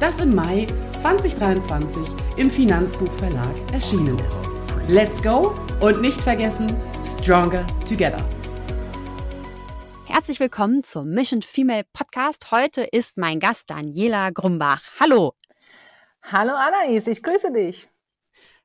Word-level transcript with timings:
das 0.00 0.20
im 0.20 0.34
Mai 0.34 0.66
2023 0.98 2.06
im 2.36 2.50
Finanzbuchverlag 2.50 3.54
erschienen 3.72 4.18
ist. 4.18 4.38
Let's 4.88 5.22
go 5.22 5.54
und 5.80 6.00
nicht 6.00 6.20
vergessen, 6.20 6.74
Stronger 7.04 7.66
Together. 7.88 8.22
Herzlich 10.06 10.40
willkommen 10.40 10.82
zum 10.82 11.10
Mission 11.10 11.42
Female 11.42 11.84
Podcast. 11.92 12.50
Heute 12.50 12.82
ist 12.82 13.16
mein 13.16 13.40
Gast 13.40 13.70
Daniela 13.70 14.30
Grumbach. 14.30 14.82
Hallo. 15.00 15.34
Hallo 16.22 16.52
Anais, 16.54 17.06
ich 17.06 17.22
grüße 17.22 17.52
dich. 17.52 17.88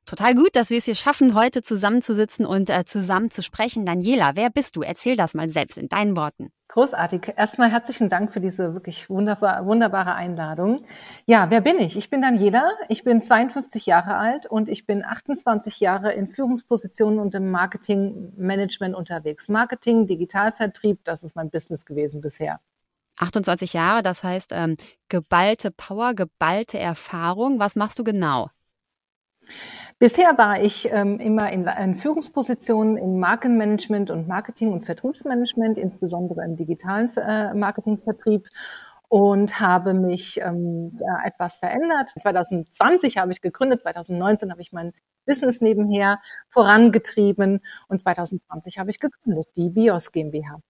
Total 0.06 0.34
gut, 0.34 0.56
dass 0.56 0.70
wir 0.70 0.78
es 0.78 0.86
hier 0.86 0.94
schaffen, 0.94 1.34
heute 1.34 1.62
zusammenzusitzen 1.62 2.44
und 2.44 2.68
äh, 2.68 2.84
zusammen 2.84 3.30
zu 3.30 3.42
sprechen. 3.42 3.86
Daniela, 3.86 4.32
wer 4.34 4.50
bist 4.50 4.76
du? 4.76 4.82
Erzähl 4.82 5.16
das 5.16 5.34
mal 5.34 5.48
selbst 5.48 5.78
in 5.78 5.88
deinen 5.88 6.16
Worten. 6.16 6.50
Großartig. 6.68 7.34
Erstmal 7.36 7.70
herzlichen 7.70 8.08
Dank 8.08 8.32
für 8.32 8.40
diese 8.40 8.74
wirklich 8.74 9.10
wunderbar, 9.10 9.66
wunderbare 9.66 10.14
Einladung. 10.14 10.84
Ja, 11.26 11.50
wer 11.50 11.60
bin 11.60 11.78
ich? 11.78 11.96
Ich 11.96 12.10
bin 12.10 12.22
Daniela. 12.22 12.72
Ich 12.88 13.04
bin 13.04 13.22
52 13.22 13.86
Jahre 13.86 14.16
alt 14.16 14.46
und 14.46 14.68
ich 14.68 14.86
bin 14.86 15.04
28 15.04 15.80
Jahre 15.80 16.12
in 16.12 16.28
Führungspositionen 16.28 17.18
und 17.18 17.34
im 17.34 17.50
Marketingmanagement 17.50 18.94
unterwegs. 18.94 19.48
Marketing, 19.48 20.06
Digitalvertrieb, 20.06 21.00
das 21.04 21.22
ist 21.22 21.34
mein 21.36 21.50
Business 21.50 21.84
gewesen 21.84 22.20
bisher. 22.20 22.60
28 23.18 23.72
Jahre, 23.72 24.02
das 24.02 24.22
heißt 24.22 24.52
ähm, 24.54 24.76
geballte 25.08 25.70
Power, 25.70 26.14
geballte 26.14 26.78
Erfahrung. 26.78 27.58
Was 27.58 27.76
machst 27.76 27.98
du 27.98 28.04
genau? 28.04 28.48
Bisher 30.00 30.38
war 30.38 30.62
ich 30.62 30.90
ähm, 30.90 31.20
immer 31.20 31.52
in, 31.52 31.66
in, 31.66 31.94
Führungspositionen 31.94 32.96
in 32.96 33.20
Markenmanagement 33.20 34.10
und 34.10 34.26
Marketing 34.26 34.72
und 34.72 34.86
Vertriebsmanagement, 34.86 35.76
insbesondere 35.76 36.42
im 36.42 36.56
digitalen 36.56 37.14
äh, 37.18 37.52
Marketingvertrieb 37.52 38.48
und 39.08 39.60
habe 39.60 39.92
mich 39.92 40.40
ähm, 40.40 40.98
ja, 40.98 41.26
etwas 41.26 41.58
verändert. 41.58 42.08
2020 42.18 43.18
habe 43.18 43.30
ich 43.32 43.42
gegründet, 43.42 43.82
2019 43.82 44.50
habe 44.50 44.62
ich 44.62 44.72
mein 44.72 44.94
Business 45.26 45.60
nebenher 45.60 46.18
vorangetrieben 46.48 47.60
und 47.88 48.00
2020 48.00 48.78
habe 48.78 48.88
ich 48.88 49.00
gegründet, 49.00 49.48
die 49.54 49.68
BIOS 49.68 50.12
GmbH. 50.12 50.62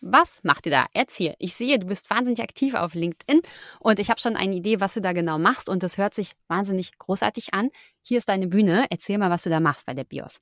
Was 0.00 0.38
macht 0.42 0.66
ihr 0.66 0.72
da? 0.72 0.86
Erzähl. 0.92 1.34
Ich 1.38 1.54
sehe, 1.54 1.78
du 1.78 1.86
bist 1.86 2.08
wahnsinnig 2.10 2.40
aktiv 2.40 2.74
auf 2.74 2.94
LinkedIn 2.94 3.42
und 3.80 3.98
ich 3.98 4.10
habe 4.10 4.20
schon 4.20 4.36
eine 4.36 4.54
Idee, 4.54 4.80
was 4.80 4.94
du 4.94 5.00
da 5.00 5.12
genau 5.12 5.38
machst 5.38 5.68
und 5.68 5.82
das 5.82 5.98
hört 5.98 6.14
sich 6.14 6.32
wahnsinnig 6.46 6.96
großartig 6.98 7.54
an. 7.54 7.70
Hier 8.02 8.18
ist 8.18 8.28
deine 8.28 8.46
Bühne. 8.46 8.86
Erzähl 8.90 9.18
mal, 9.18 9.30
was 9.30 9.42
du 9.42 9.50
da 9.50 9.60
machst 9.60 9.86
bei 9.86 9.94
der 9.94 10.04
BIOS. 10.04 10.38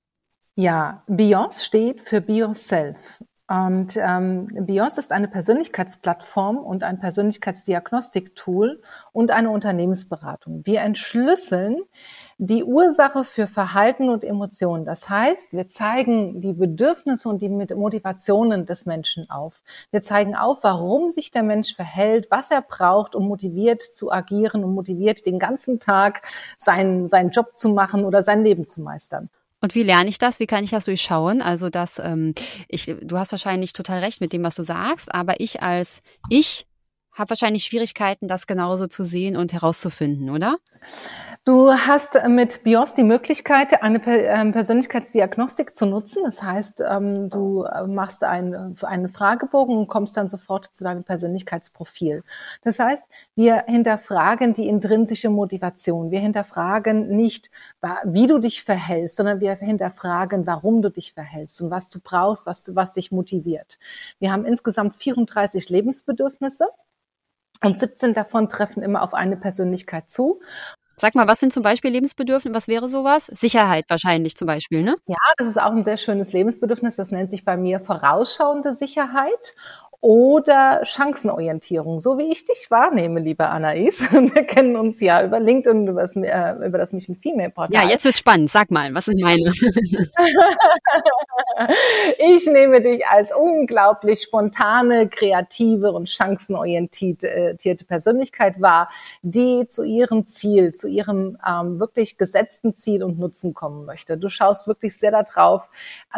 Ja, 0.56 1.04
BIOS 1.06 1.64
steht 1.64 2.02
für 2.02 2.20
BIOS 2.20 2.68
Self. 2.68 3.22
Und 3.48 3.96
ähm, 3.96 4.48
BIOS 4.66 4.98
ist 4.98 5.12
eine 5.12 5.28
Persönlichkeitsplattform 5.28 6.58
und 6.58 6.82
ein 6.82 6.98
Persönlichkeitsdiagnostik-Tool 6.98 8.82
und 9.12 9.30
eine 9.30 9.50
Unternehmensberatung. 9.50 10.62
Wir 10.64 10.80
entschlüsseln 10.80 11.76
die 12.38 12.64
Ursache 12.64 13.22
für 13.22 13.46
Verhalten 13.46 14.08
und 14.08 14.24
Emotionen. 14.24 14.84
Das 14.84 15.08
heißt, 15.08 15.52
wir 15.52 15.68
zeigen 15.68 16.40
die 16.40 16.54
Bedürfnisse 16.54 17.28
und 17.28 17.40
die 17.40 17.48
Motivationen 17.48 18.66
des 18.66 18.84
Menschen 18.84 19.30
auf. 19.30 19.62
Wir 19.92 20.02
zeigen 20.02 20.34
auf, 20.34 20.64
warum 20.64 21.10
sich 21.10 21.30
der 21.30 21.44
Mensch 21.44 21.76
verhält, 21.76 22.26
was 22.30 22.50
er 22.50 22.62
braucht, 22.62 23.14
um 23.14 23.28
motiviert 23.28 23.80
zu 23.80 24.10
agieren 24.10 24.64
und 24.64 24.74
motiviert 24.74 25.24
den 25.24 25.38
ganzen 25.38 25.78
Tag 25.78 26.22
seinen, 26.58 27.08
seinen 27.08 27.30
Job 27.30 27.56
zu 27.56 27.68
machen 27.68 28.04
oder 28.04 28.24
sein 28.24 28.42
Leben 28.42 28.66
zu 28.66 28.82
meistern. 28.82 29.30
Und 29.60 29.74
wie 29.74 29.82
lerne 29.82 30.08
ich 30.08 30.18
das? 30.18 30.38
Wie 30.38 30.46
kann 30.46 30.64
ich 30.64 30.70
das 30.70 30.84
durchschauen? 30.84 31.42
Also, 31.42 31.70
dass 31.70 31.98
ähm, 31.98 32.34
ich, 32.68 32.84
du 32.86 33.18
hast 33.18 33.32
wahrscheinlich 33.32 33.72
total 33.72 33.98
recht 34.00 34.20
mit 34.20 34.32
dem, 34.32 34.42
was 34.42 34.54
du 34.54 34.62
sagst, 34.62 35.12
aber 35.14 35.40
ich 35.40 35.62
als 35.62 36.02
ich 36.28 36.66
habe 37.16 37.30
wahrscheinlich 37.30 37.64
Schwierigkeiten, 37.64 38.28
das 38.28 38.46
genauso 38.46 38.86
zu 38.86 39.02
sehen 39.02 39.36
und 39.36 39.52
herauszufinden, 39.52 40.30
oder? 40.30 40.56
Du 41.44 41.72
hast 41.72 42.18
mit 42.28 42.64
BIOS 42.64 42.94
die 42.94 43.04
Möglichkeit, 43.04 43.80
eine 43.80 44.04
ähm, 44.04 44.50
Persönlichkeitsdiagnostik 44.50 45.76
zu 45.76 45.86
nutzen. 45.86 46.24
Das 46.24 46.42
heißt, 46.42 46.82
ähm, 46.88 47.30
du 47.30 47.62
äh, 47.62 47.86
machst 47.86 48.24
einen, 48.24 48.76
Fragebogen 48.76 49.76
und 49.76 49.86
kommst 49.86 50.16
dann 50.16 50.28
sofort 50.28 50.66
zu 50.74 50.82
deinem 50.82 51.04
Persönlichkeitsprofil. 51.04 52.24
Das 52.62 52.80
heißt, 52.80 53.08
wir 53.36 53.64
hinterfragen 53.68 54.54
die 54.54 54.66
intrinsische 54.66 55.30
Motivation. 55.30 56.10
Wir 56.10 56.18
hinterfragen 56.20 57.16
nicht, 57.16 57.50
wie 58.04 58.26
du 58.26 58.38
dich 58.38 58.64
verhältst, 58.64 59.16
sondern 59.16 59.40
wir 59.40 59.54
hinterfragen, 59.54 60.46
warum 60.46 60.82
du 60.82 60.90
dich 60.90 61.12
verhältst 61.12 61.62
und 61.62 61.70
was 61.70 61.88
du 61.88 62.00
brauchst, 62.00 62.46
was, 62.46 62.74
was 62.74 62.92
dich 62.92 63.12
motiviert. 63.12 63.78
Wir 64.18 64.32
haben 64.32 64.44
insgesamt 64.44 64.96
34 64.96 65.70
Lebensbedürfnisse. 65.70 66.66
Und 67.62 67.78
17 67.78 68.14
davon 68.14 68.48
treffen 68.48 68.82
immer 68.82 69.02
auf 69.02 69.14
eine 69.14 69.36
Persönlichkeit 69.36 70.10
zu. 70.10 70.40
Sag 70.98 71.14
mal, 71.14 71.28
was 71.28 71.40
sind 71.40 71.52
zum 71.52 71.62
Beispiel 71.62 71.90
Lebensbedürfnisse? 71.90 72.54
Was 72.54 72.68
wäre 72.68 72.88
sowas? 72.88 73.26
Sicherheit 73.26 73.84
wahrscheinlich 73.88 74.34
zum 74.34 74.46
Beispiel, 74.46 74.82
ne? 74.82 74.96
Ja, 75.06 75.16
das 75.36 75.46
ist 75.46 75.60
auch 75.60 75.72
ein 75.72 75.84
sehr 75.84 75.98
schönes 75.98 76.32
Lebensbedürfnis. 76.32 76.96
Das 76.96 77.10
nennt 77.10 77.30
sich 77.30 77.44
bei 77.44 77.58
mir 77.58 77.80
vorausschauende 77.80 78.72
Sicherheit 78.72 79.54
oder 80.00 80.80
Chancenorientierung, 80.84 82.00
so 82.00 82.18
wie 82.18 82.30
ich 82.30 82.44
dich 82.44 82.66
wahrnehme, 82.70 83.20
liebe 83.20 83.46
Anais. 83.46 84.00
Wir 84.12 84.44
kennen 84.44 84.76
uns 84.76 85.00
ja 85.00 85.24
über 85.24 85.40
LinkedIn, 85.40 85.86
über 85.88 86.02
das, 86.02 86.16
äh, 86.16 86.52
über 86.66 86.78
das 86.78 86.92
Mission 86.92 87.16
Female 87.16 87.50
Portal. 87.50 87.82
Ja, 87.82 87.88
jetzt 87.88 88.04
wird's 88.04 88.18
spannend. 88.18 88.50
Sag 88.50 88.70
mal, 88.70 88.94
was 88.94 89.06
sind 89.06 89.20
meine? 89.20 89.50
ich 92.18 92.46
nehme 92.46 92.80
dich 92.80 93.06
als 93.06 93.34
unglaublich 93.34 94.22
spontane, 94.22 95.08
kreative 95.08 95.90
und 95.92 96.08
chancenorientierte 96.08 97.84
Persönlichkeit 97.86 98.60
wahr, 98.60 98.90
die 99.22 99.66
zu 99.66 99.84
ihrem 99.84 100.26
Ziel, 100.26 100.72
zu 100.74 100.88
ihrem 100.88 101.38
ähm, 101.46 101.80
wirklich 101.80 102.18
gesetzten 102.18 102.74
Ziel 102.74 103.02
und 103.02 103.18
Nutzen 103.18 103.54
kommen 103.54 103.86
möchte. 103.86 104.18
Du 104.18 104.28
schaust 104.28 104.66
wirklich 104.66 104.96
sehr 104.96 105.10
darauf, 105.10 105.68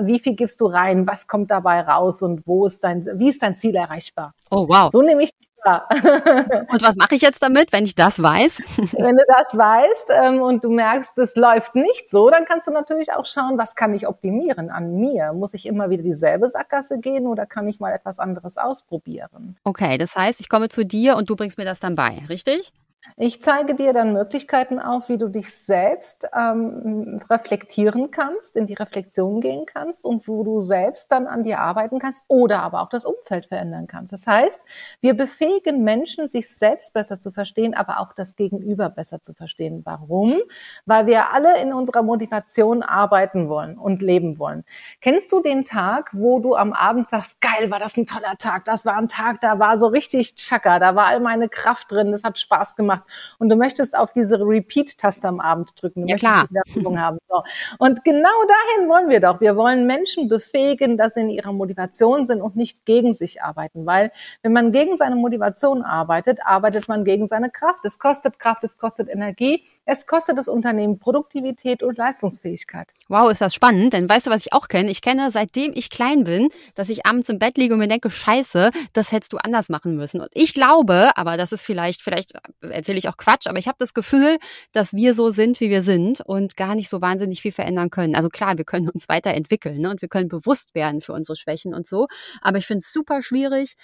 wie 0.02 0.18
viel 0.18 0.34
gibst 0.34 0.60
du 0.60 0.66
rein, 0.66 1.06
was 1.06 1.26
kommt 1.26 1.50
dabei 1.50 1.80
raus 1.80 2.22
und 2.22 2.46
wo 2.46 2.66
ist 2.66 2.84
dein, 2.84 3.04
wie 3.18 3.28
ist 3.28 3.42
dein 3.42 3.54
Ziel 3.54 3.67
erreichbar. 3.74 4.34
Oh, 4.50 4.68
wow. 4.68 4.90
So 4.90 5.02
nehme 5.02 5.22
ich 5.22 5.30
dich 5.30 5.48
wahr. 5.64 5.88
und 6.72 6.82
was 6.82 6.96
mache 6.96 7.14
ich 7.14 7.22
jetzt 7.22 7.42
damit, 7.42 7.72
wenn 7.72 7.84
ich 7.84 7.94
das 7.94 8.22
weiß? 8.22 8.60
wenn 8.92 9.16
du 9.16 9.24
das 9.28 9.56
weißt 9.56 10.10
ähm, 10.22 10.42
und 10.42 10.64
du 10.64 10.70
merkst, 10.70 11.18
es 11.18 11.36
läuft 11.36 11.74
nicht 11.74 12.08
so, 12.08 12.30
dann 12.30 12.44
kannst 12.44 12.66
du 12.66 12.72
natürlich 12.72 13.12
auch 13.12 13.26
schauen, 13.26 13.58
was 13.58 13.74
kann 13.74 13.94
ich 13.94 14.06
optimieren 14.06 14.70
an 14.70 14.94
mir? 14.96 15.32
Muss 15.32 15.54
ich 15.54 15.66
immer 15.66 15.90
wieder 15.90 16.02
dieselbe 16.02 16.48
Sackgasse 16.48 16.98
gehen 16.98 17.26
oder 17.26 17.46
kann 17.46 17.68
ich 17.68 17.80
mal 17.80 17.92
etwas 17.92 18.18
anderes 18.18 18.56
ausprobieren? 18.56 19.56
Okay, 19.64 19.98
das 19.98 20.16
heißt, 20.16 20.40
ich 20.40 20.48
komme 20.48 20.68
zu 20.68 20.84
dir 20.84 21.16
und 21.16 21.28
du 21.30 21.36
bringst 21.36 21.58
mir 21.58 21.64
das 21.64 21.80
dann 21.80 21.94
bei, 21.94 22.22
richtig? 22.28 22.72
Ich 23.16 23.42
zeige 23.42 23.74
dir 23.74 23.92
dann 23.92 24.12
Möglichkeiten 24.12 24.78
auf, 24.78 25.08
wie 25.08 25.18
du 25.18 25.28
dich 25.28 25.52
selbst 25.52 26.28
ähm, 26.36 27.20
reflektieren 27.28 28.10
kannst, 28.10 28.56
in 28.56 28.66
die 28.66 28.74
Reflexion 28.74 29.40
gehen 29.40 29.66
kannst 29.66 30.04
und 30.04 30.28
wo 30.28 30.44
du 30.44 30.60
selbst 30.60 31.10
dann 31.10 31.26
an 31.26 31.42
dir 31.42 31.58
arbeiten 31.58 31.98
kannst 31.98 32.24
oder 32.28 32.62
aber 32.62 32.82
auch 32.82 32.88
das 32.88 33.04
Umfeld 33.04 33.46
verändern 33.46 33.86
kannst. 33.86 34.12
Das 34.12 34.26
heißt, 34.26 34.60
wir 35.00 35.14
befähigen 35.14 35.82
Menschen, 35.82 36.28
sich 36.28 36.48
selbst 36.48 36.92
besser 36.92 37.20
zu 37.20 37.30
verstehen, 37.30 37.74
aber 37.74 38.00
auch 38.00 38.12
das 38.12 38.36
Gegenüber 38.36 38.88
besser 38.90 39.22
zu 39.22 39.34
verstehen. 39.34 39.82
Warum? 39.84 40.38
Weil 40.86 41.06
wir 41.06 41.32
alle 41.32 41.60
in 41.60 41.72
unserer 41.72 42.02
Motivation 42.02 42.82
arbeiten 42.82 43.48
wollen 43.48 43.78
und 43.78 44.02
leben 44.02 44.38
wollen. 44.38 44.64
Kennst 45.00 45.32
du 45.32 45.40
den 45.40 45.64
Tag, 45.64 46.10
wo 46.12 46.38
du 46.38 46.54
am 46.54 46.72
Abend 46.72 47.08
sagst, 47.08 47.40
geil, 47.40 47.70
war 47.70 47.78
das 47.78 47.96
ein 47.96 48.06
toller 48.06 48.36
Tag, 48.38 48.64
das 48.64 48.84
war 48.84 48.96
ein 48.96 49.08
Tag, 49.08 49.40
da 49.40 49.58
war 49.58 49.76
so 49.76 49.86
richtig 49.86 50.36
Chaka, 50.36 50.78
da 50.78 50.94
war 50.94 51.06
all 51.06 51.20
meine 51.20 51.48
Kraft 51.48 51.90
drin, 51.90 52.12
das 52.12 52.22
hat 52.22 52.38
Spaß 52.38 52.76
gemacht 52.76 52.97
gemacht 52.98 53.36
und 53.38 53.48
du 53.48 53.56
möchtest 53.56 53.96
auf 53.96 54.12
diese 54.12 54.38
Repeat-Taste 54.40 55.28
am 55.28 55.40
Abend 55.40 55.80
drücken. 55.80 56.02
Du 56.02 56.08
ja, 56.08 56.16
klar. 56.16 56.48
haben. 56.96 57.18
So. 57.28 57.42
Und 57.78 58.04
genau 58.04 58.28
dahin 58.46 58.88
wollen 58.88 59.08
wir 59.08 59.20
doch. 59.20 59.40
Wir 59.40 59.56
wollen 59.56 59.86
Menschen 59.86 60.28
befähigen, 60.28 60.96
dass 60.96 61.14
sie 61.14 61.20
in 61.20 61.30
ihrer 61.30 61.52
Motivation 61.52 62.26
sind 62.26 62.40
und 62.40 62.56
nicht 62.56 62.84
gegen 62.84 63.14
sich 63.14 63.42
arbeiten. 63.42 63.86
Weil 63.86 64.12
wenn 64.42 64.52
man 64.52 64.72
gegen 64.72 64.96
seine 64.96 65.16
Motivation 65.16 65.82
arbeitet, 65.82 66.40
arbeitet 66.44 66.88
man 66.88 67.04
gegen 67.04 67.26
seine 67.26 67.50
Kraft. 67.50 67.84
Es 67.84 67.98
kostet 67.98 68.38
Kraft, 68.38 68.64
es 68.64 68.78
kostet 68.78 69.08
Energie, 69.08 69.64
es 69.84 70.06
kostet 70.06 70.38
das 70.38 70.48
Unternehmen 70.48 70.98
Produktivität 70.98 71.82
und 71.82 71.98
Leistungsfähigkeit. 71.98 72.88
Wow, 73.08 73.30
ist 73.30 73.40
das 73.40 73.54
spannend. 73.54 73.92
Denn 73.92 74.08
weißt 74.08 74.26
du, 74.26 74.30
was 74.30 74.46
ich 74.46 74.52
auch 74.52 74.68
kenne? 74.68 74.90
Ich 74.90 75.02
kenne, 75.02 75.30
seitdem 75.30 75.72
ich 75.74 75.90
klein 75.90 76.24
bin, 76.24 76.48
dass 76.74 76.88
ich 76.88 77.06
abends 77.06 77.28
im 77.28 77.38
Bett 77.38 77.58
liege 77.58 77.74
und 77.74 77.80
mir 77.80 77.88
denke, 77.88 78.10
scheiße, 78.10 78.70
das 78.92 79.12
hättest 79.12 79.32
du 79.32 79.38
anders 79.38 79.68
machen 79.68 79.96
müssen. 79.96 80.20
Und 80.20 80.30
ich 80.32 80.54
glaube, 80.54 81.10
aber 81.16 81.36
das 81.36 81.52
ist 81.52 81.64
vielleicht, 81.64 82.02
vielleicht 82.02 82.32
erzähle 82.78 82.98
ich 82.98 83.08
auch 83.08 83.16
Quatsch, 83.16 83.46
aber 83.46 83.58
ich 83.58 83.68
habe 83.68 83.76
das 83.78 83.94
Gefühl, 83.94 84.38
dass 84.72 84.94
wir 84.94 85.14
so 85.14 85.30
sind, 85.30 85.60
wie 85.60 85.70
wir 85.70 85.82
sind 85.82 86.20
und 86.20 86.56
gar 86.56 86.74
nicht 86.74 86.88
so 86.88 87.00
wahnsinnig 87.00 87.42
viel 87.42 87.52
verändern 87.52 87.90
können. 87.90 88.14
Also 88.14 88.28
klar, 88.28 88.56
wir 88.56 88.64
können 88.64 88.88
uns 88.88 89.08
weiterentwickeln 89.08 89.80
ne? 89.80 89.90
und 89.90 90.02
wir 90.02 90.08
können 90.08 90.28
bewusst 90.28 90.74
werden 90.74 91.00
für 91.00 91.12
unsere 91.12 91.36
Schwächen 91.36 91.74
und 91.74 91.86
so. 91.86 92.06
Aber 92.40 92.58
ich 92.58 92.66
finde 92.66 92.80
es 92.80 92.92
super 92.92 93.22
schwierig, 93.22 93.74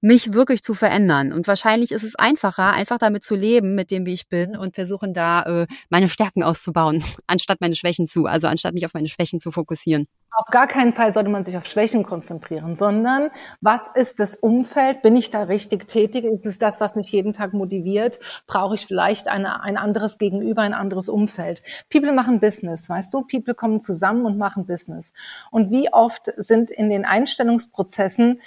mich 0.00 0.32
wirklich 0.32 0.62
zu 0.62 0.74
verändern. 0.74 1.32
Und 1.32 1.46
wahrscheinlich 1.48 1.92
ist 1.92 2.04
es 2.04 2.14
einfacher, 2.14 2.72
einfach 2.72 2.98
damit 2.98 3.24
zu 3.24 3.34
leben, 3.34 3.74
mit 3.74 3.90
dem, 3.90 4.06
wie 4.06 4.14
ich 4.14 4.28
bin 4.28 4.56
und 4.56 4.74
versuchen 4.74 5.12
da 5.12 5.42
äh, 5.42 5.66
meine 5.88 6.08
Stärken 6.08 6.42
auszubauen, 6.42 7.02
anstatt 7.26 7.60
meine 7.60 7.74
Schwächen 7.74 8.06
zu, 8.06 8.26
also 8.26 8.46
anstatt 8.46 8.74
mich 8.74 8.86
auf 8.86 8.94
meine 8.94 9.08
Schwächen 9.08 9.40
zu 9.40 9.50
fokussieren. 9.50 10.06
Auf 10.30 10.46
gar 10.50 10.66
keinen 10.66 10.92
Fall 10.92 11.10
sollte 11.10 11.30
man 11.30 11.44
sich 11.44 11.56
auf 11.56 11.66
Schwächen 11.66 12.04
konzentrieren, 12.04 12.76
sondern 12.76 13.30
was 13.60 13.88
ist 13.94 14.20
das 14.20 14.36
Umfeld? 14.36 15.00
Bin 15.00 15.16
ich 15.16 15.30
da 15.30 15.44
richtig 15.44 15.88
tätig? 15.88 16.24
Ist 16.24 16.44
es 16.44 16.58
das, 16.58 16.80
was 16.80 16.96
mich 16.96 17.10
jeden 17.10 17.32
Tag 17.32 17.54
motiviert? 17.54 18.20
Brauche 18.46 18.74
ich 18.74 18.86
vielleicht 18.86 19.26
eine, 19.28 19.62
ein 19.62 19.78
anderes 19.78 20.18
Gegenüber, 20.18 20.62
ein 20.62 20.74
anderes 20.74 21.08
Umfeld? 21.08 21.62
People 21.90 22.12
machen 22.12 22.40
Business, 22.40 22.90
weißt 22.90 23.12
du? 23.14 23.22
People 23.22 23.54
kommen 23.54 23.80
zusammen 23.80 24.26
und 24.26 24.36
machen 24.36 24.66
Business. 24.66 25.14
Und 25.50 25.70
wie 25.70 25.92
oft 25.92 26.32
sind 26.36 26.70
in 26.70 26.90
den 26.90 27.06
Einstellungsprozessen, 27.06 28.40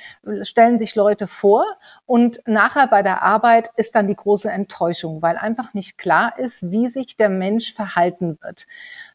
stellen 0.44 0.78
sich 0.78 0.95
Leute 0.95 1.25
vor 1.25 1.66
und 2.06 2.42
nachher 2.45 2.88
bei 2.88 3.01
der 3.01 3.24
Arbeit 3.24 3.72
ist 3.75 3.95
dann 3.95 4.07
die 4.07 4.16
große 4.16 4.51
Enttäuschung, 4.51 5.22
weil 5.24 5.36
einfach 5.36 5.74
nicht 5.74 5.98
klar 5.98 6.38
ist, 6.38 6.69
wie 6.72 6.88
sich 6.88 7.18
der 7.18 7.30
Mensch 7.30 7.74
verhalten 7.74 8.38
wird. 8.42 8.68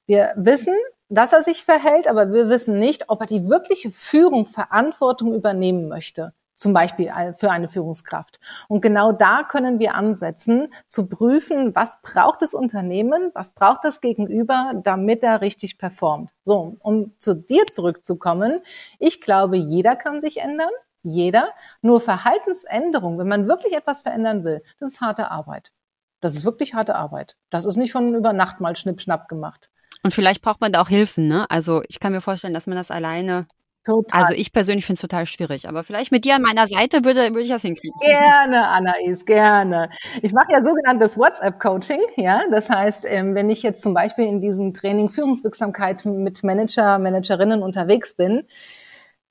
Wir 0.06 0.32
wissen, 0.36 0.74
dass 1.08 1.32
er 1.32 1.42
sich 1.42 1.64
verhält, 1.64 2.08
aber 2.08 2.32
wir 2.32 2.48
wissen 2.48 2.78
nicht, 2.78 3.08
ob 3.08 3.20
er 3.20 3.26
die 3.26 3.48
wirkliche 3.48 3.90
Führung, 3.90 4.46
Verantwortung 4.46 5.34
übernehmen 5.34 5.88
möchte. 5.88 6.32
Zum 6.56 6.72
Beispiel 6.72 7.12
für 7.36 7.50
eine 7.50 7.68
Führungskraft. 7.68 8.40
Und 8.66 8.80
genau 8.80 9.12
da 9.12 9.42
können 9.42 9.78
wir 9.78 9.94
ansetzen, 9.94 10.72
zu 10.88 11.06
prüfen, 11.06 11.74
was 11.74 12.00
braucht 12.00 12.40
das 12.40 12.54
Unternehmen, 12.54 13.30
was 13.34 13.52
braucht 13.52 13.84
das 13.84 14.00
Gegenüber, 14.00 14.72
damit 14.82 15.22
er 15.22 15.42
richtig 15.42 15.76
performt. 15.76 16.30
So, 16.44 16.78
um 16.80 17.12
zu 17.18 17.34
dir 17.34 17.66
zurückzukommen. 17.66 18.62
Ich 18.98 19.20
glaube, 19.20 19.58
jeder 19.58 19.96
kann 19.96 20.22
sich 20.22 20.38
ändern. 20.38 20.70
Jeder. 21.02 21.50
Nur 21.82 22.00
Verhaltensänderung, 22.00 23.18
wenn 23.18 23.28
man 23.28 23.46
wirklich 23.46 23.74
etwas 23.74 24.02
verändern 24.02 24.42
will, 24.42 24.62
das 24.80 24.92
ist 24.92 25.00
harte 25.02 25.30
Arbeit. 25.30 25.72
Das 26.20 26.34
ist 26.34 26.46
wirklich 26.46 26.74
harte 26.74 26.96
Arbeit. 26.96 27.36
Das 27.50 27.66
ist 27.66 27.76
nicht 27.76 27.92
von 27.92 28.14
über 28.14 28.32
Nacht 28.32 28.60
mal 28.60 28.74
schnippschnapp 28.74 29.28
gemacht. 29.28 29.70
Und 30.06 30.12
vielleicht 30.12 30.40
braucht 30.40 30.60
man 30.60 30.70
da 30.70 30.80
auch 30.82 30.88
Hilfen, 30.88 31.26
ne? 31.26 31.50
Also 31.50 31.82
ich 31.88 31.98
kann 31.98 32.12
mir 32.12 32.20
vorstellen, 32.20 32.54
dass 32.54 32.68
man 32.68 32.76
das 32.76 32.92
alleine 32.92 33.48
Total. 33.84 34.20
Also 34.20 34.34
ich 34.34 34.52
persönlich 34.52 34.86
finde 34.86 34.96
es 34.96 35.00
total 35.00 35.26
schwierig, 35.26 35.68
aber 35.68 35.82
vielleicht 35.82 36.12
mit 36.12 36.24
dir 36.24 36.36
an 36.36 36.42
meiner 36.42 36.68
Seite 36.68 37.04
würde, 37.04 37.30
würde 37.30 37.42
ich 37.42 37.48
das 37.48 37.62
hinkriegen. 37.62 37.98
Gerne, 38.00 38.68
Anais, 38.68 39.24
gerne. 39.24 39.90
Ich 40.22 40.32
mache 40.32 40.52
ja 40.52 40.60
sogenanntes 40.60 41.18
WhatsApp-Coaching, 41.18 42.00
ja. 42.16 42.42
Das 42.52 42.70
heißt, 42.70 43.04
ähm, 43.08 43.34
wenn 43.34 43.50
ich 43.50 43.64
jetzt 43.64 43.82
zum 43.82 43.94
Beispiel 43.94 44.26
in 44.26 44.40
diesem 44.40 44.74
Training 44.74 45.08
Führungswirksamkeit 45.08 46.04
mit 46.04 46.44
Manager, 46.44 47.00
Managerinnen 47.00 47.62
unterwegs 47.64 48.14
bin, 48.14 48.44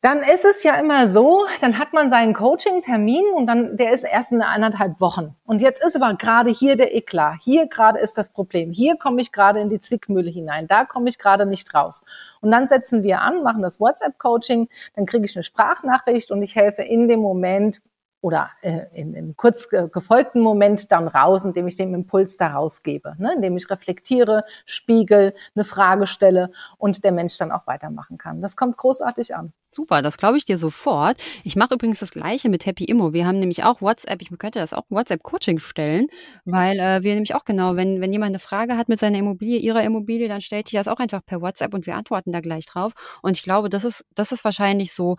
dann 0.06 0.20
ist 0.20 0.46
es 0.46 0.62
ja 0.62 0.76
immer 0.76 1.08
so, 1.08 1.48
dann 1.62 1.80
hat 1.80 1.92
man 1.92 2.12
seinen 2.12 2.36
Coaching-Termin 2.36 3.24
und 3.36 3.48
dann, 3.48 3.76
der 3.76 3.92
ist 3.92 4.04
erst 4.04 4.32
in 4.32 4.44
anderthalb 4.44 5.02
Wochen. 5.02 5.36
Und 5.48 5.64
jetzt 5.64 5.84
ist 5.84 5.96
aber 5.96 6.14
gerade 6.14 6.52
hier 6.52 6.76
der 6.76 6.96
Eklat. 6.96 7.42
Hier 7.42 7.66
gerade 7.66 7.98
ist 7.98 8.16
das 8.16 8.30
Problem. 8.30 8.72
Hier 8.72 8.98
komme 8.98 9.20
ich 9.20 9.32
gerade 9.32 9.60
in 9.62 9.70
die 9.70 9.80
Zwickmühle 9.80 10.30
hinein. 10.30 10.68
Da 10.68 10.86
komme 10.86 11.10
ich 11.10 11.18
gerade 11.18 11.48
nicht 11.48 11.74
raus. 11.74 12.04
Und 12.40 12.52
dann 12.52 12.68
setzen 12.68 13.02
wir 13.02 13.22
an, 13.22 13.42
machen 13.42 13.64
das 13.64 13.80
WhatsApp-Coaching, 13.80 14.70
dann 14.96 15.08
kriege 15.08 15.26
ich 15.26 15.36
eine 15.36 15.42
Sprachnachricht 15.42 16.30
und 16.30 16.44
ich 16.44 16.56
helfe 16.56 16.84
in 16.84 17.08
dem 17.08 17.22
Moment 17.22 17.82
oder 18.26 18.50
äh, 18.62 18.88
in, 18.92 19.14
in 19.14 19.36
kurz 19.36 19.70
gefolgten 19.70 20.40
Moment 20.40 20.92
dann 20.92 21.08
raus, 21.08 21.46
indem 21.46 21.68
ich 21.68 21.76
den 21.76 21.94
Impuls 21.94 22.38
da 22.38 22.54
rausgebe, 22.54 23.14
ne? 23.20 23.34
indem 23.36 23.56
ich 23.56 23.70
reflektiere, 23.70 24.44
spiegel, 24.66 25.36
eine 25.54 25.64
Frage 25.64 26.08
stelle 26.08 26.50
und 26.80 27.04
der 27.04 27.12
Mensch 27.12 27.38
dann 27.38 27.52
auch 27.52 27.68
weitermachen 27.68 28.18
kann. 28.18 28.42
Das 28.42 28.56
kommt 28.56 28.78
großartig 28.78 29.36
an. 29.36 29.54
Super, 29.70 30.02
das 30.02 30.18
glaube 30.18 30.38
ich 30.38 30.46
dir 30.46 30.58
sofort. 30.58 31.22
Ich 31.44 31.56
mache 31.56 31.76
übrigens 31.76 32.00
das 32.00 32.10
gleiche 32.10 32.50
mit 32.50 32.66
Happy 32.66 32.86
Immo. 32.86 33.14
Wir 33.14 33.28
haben 33.28 33.38
nämlich 33.38 33.64
auch 33.64 33.80
WhatsApp, 33.80 34.24
ich 34.24 34.30
könnte 34.40 34.58
das 34.58 34.74
auch 34.74 34.86
WhatsApp-Coaching 34.90 35.60
stellen, 35.60 36.08
weil 36.46 36.80
äh, 36.80 37.04
wir 37.04 37.14
nämlich 37.14 37.36
auch 37.36 37.46
genau, 37.46 37.76
wenn, 37.76 38.02
wenn 38.02 38.12
jemand 38.12 38.30
eine 38.30 38.40
Frage 38.40 38.76
hat 38.76 38.90
mit 38.90 39.00
seiner 39.00 39.20
Immobilie, 39.20 39.60
ihrer 39.60 39.84
Immobilie, 39.84 40.28
dann 40.28 40.42
stellt 40.42 40.68
sich 40.68 40.80
das 40.80 40.88
auch 40.88 40.98
einfach 40.98 41.24
per 41.24 41.42
WhatsApp 41.42 41.76
und 41.76 41.86
wir 41.86 41.96
antworten 41.96 42.32
da 42.32 42.40
gleich 42.40 42.66
drauf. 42.66 42.94
Und 43.22 43.38
ich 43.38 43.44
glaube, 43.44 43.70
das 43.70 43.84
ist, 43.84 44.04
das 44.16 44.32
ist 44.32 44.44
wahrscheinlich 44.44 44.94
so 44.94 45.16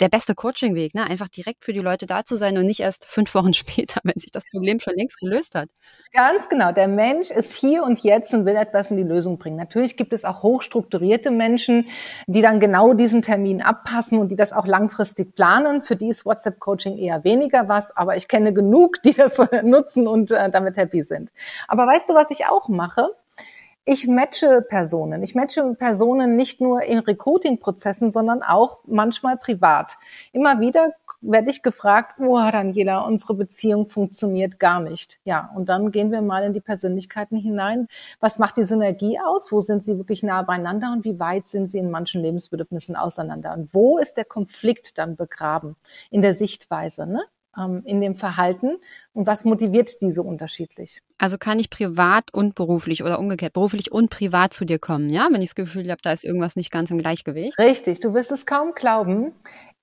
der 0.00 0.08
beste 0.08 0.34
Coachingweg, 0.34 0.94
ne? 0.94 1.04
Einfach 1.04 1.28
direkt 1.28 1.64
für 1.64 1.72
die 1.72 1.80
Leute 1.80 2.06
da 2.06 2.24
zu 2.24 2.36
sein 2.36 2.58
und 2.58 2.66
nicht 2.66 2.80
erst 2.80 3.06
fünf 3.06 3.34
Wochen 3.34 3.52
später, 3.54 4.00
wenn 4.04 4.18
sich 4.18 4.30
das 4.30 4.44
Problem 4.50 4.80
schon 4.80 4.94
längst 4.94 5.18
gelöst 5.18 5.54
hat. 5.54 5.68
Ganz 6.12 6.48
genau. 6.48 6.72
Der 6.72 6.88
Mensch 6.88 7.30
ist 7.30 7.52
hier 7.52 7.82
und 7.82 8.02
jetzt 8.02 8.32
und 8.34 8.46
will 8.46 8.56
etwas 8.56 8.90
in 8.90 8.96
die 8.96 9.02
Lösung 9.02 9.38
bringen. 9.38 9.56
Natürlich 9.56 9.96
gibt 9.96 10.12
es 10.12 10.24
auch 10.24 10.42
hochstrukturierte 10.42 11.30
Menschen, 11.30 11.86
die 12.26 12.42
dann 12.42 12.60
genau 12.60 12.94
diesen 12.94 13.22
Termin 13.22 13.62
abpassen 13.62 14.18
und 14.18 14.28
die 14.28 14.36
das 14.36 14.52
auch 14.52 14.66
langfristig 14.66 15.34
planen. 15.34 15.82
Für 15.82 15.96
die 15.96 16.08
ist 16.08 16.24
WhatsApp-Coaching 16.24 16.96
eher 16.98 17.24
weniger 17.24 17.68
was, 17.68 17.96
aber 17.96 18.16
ich 18.16 18.28
kenne 18.28 18.52
genug, 18.52 19.02
die 19.02 19.12
das 19.12 19.38
nutzen 19.62 20.06
und 20.06 20.30
äh, 20.30 20.50
damit 20.50 20.76
happy 20.76 21.02
sind. 21.02 21.32
Aber 21.68 21.86
weißt 21.86 22.08
du, 22.08 22.14
was 22.14 22.30
ich 22.30 22.46
auch 22.46 22.68
mache? 22.68 23.10
Ich 23.88 24.08
matche 24.08 24.62
Personen. 24.62 25.22
Ich 25.22 25.36
matche 25.36 25.62
Personen 25.74 26.34
nicht 26.34 26.60
nur 26.60 26.82
in 26.82 26.98
Recruiting-Prozessen, 26.98 28.10
sondern 28.10 28.42
auch 28.42 28.80
manchmal 28.84 29.36
privat. 29.36 29.96
Immer 30.32 30.58
wieder 30.58 30.90
werde 31.20 31.50
ich 31.50 31.62
gefragt, 31.62 32.18
oh 32.18 32.36
Daniela, 32.36 33.06
unsere 33.06 33.34
Beziehung 33.34 33.86
funktioniert 33.88 34.58
gar 34.58 34.80
nicht. 34.80 35.20
Ja, 35.24 35.52
und 35.54 35.68
dann 35.68 35.92
gehen 35.92 36.10
wir 36.10 36.20
mal 36.20 36.42
in 36.42 36.52
die 36.52 36.60
Persönlichkeiten 36.60 37.36
hinein. 37.36 37.86
Was 38.18 38.40
macht 38.40 38.56
die 38.56 38.64
Synergie 38.64 39.20
aus? 39.20 39.52
Wo 39.52 39.60
sind 39.60 39.84
sie 39.84 39.96
wirklich 39.96 40.24
nah 40.24 40.42
beieinander 40.42 40.92
und 40.92 41.04
wie 41.04 41.20
weit 41.20 41.46
sind 41.46 41.68
sie 41.68 41.78
in 41.78 41.92
manchen 41.92 42.22
Lebensbedürfnissen 42.22 42.96
auseinander? 42.96 43.54
Und 43.54 43.72
wo 43.72 43.98
ist 43.98 44.16
der 44.16 44.24
Konflikt 44.24 44.98
dann 44.98 45.14
begraben? 45.14 45.76
In 46.10 46.22
der 46.22 46.34
Sichtweise, 46.34 47.06
ne? 47.06 47.22
Ähm, 47.58 47.82
in 47.84 48.00
dem 48.00 48.14
Verhalten 48.14 48.76
und 49.12 49.26
was 49.26 49.44
motiviert 49.44 50.00
diese 50.00 50.22
unterschiedlich? 50.22 51.02
Also 51.18 51.38
kann 51.38 51.58
ich 51.58 51.70
privat 51.70 52.32
und 52.32 52.54
beruflich 52.54 53.02
oder 53.02 53.18
umgekehrt, 53.18 53.52
beruflich 53.52 53.92
und 53.92 54.10
privat 54.10 54.54
zu 54.54 54.64
dir 54.64 54.78
kommen, 54.78 55.10
ja? 55.10 55.28
Wenn 55.30 55.42
ich 55.42 55.50
das 55.50 55.54
Gefühl 55.54 55.90
habe, 55.90 56.00
da 56.02 56.12
ist 56.12 56.24
irgendwas 56.24 56.56
nicht 56.56 56.70
ganz 56.70 56.90
im 56.90 56.98
Gleichgewicht. 56.98 57.58
Richtig, 57.58 58.00
du 58.00 58.14
wirst 58.14 58.32
es 58.32 58.46
kaum 58.46 58.72
glauben. 58.74 59.32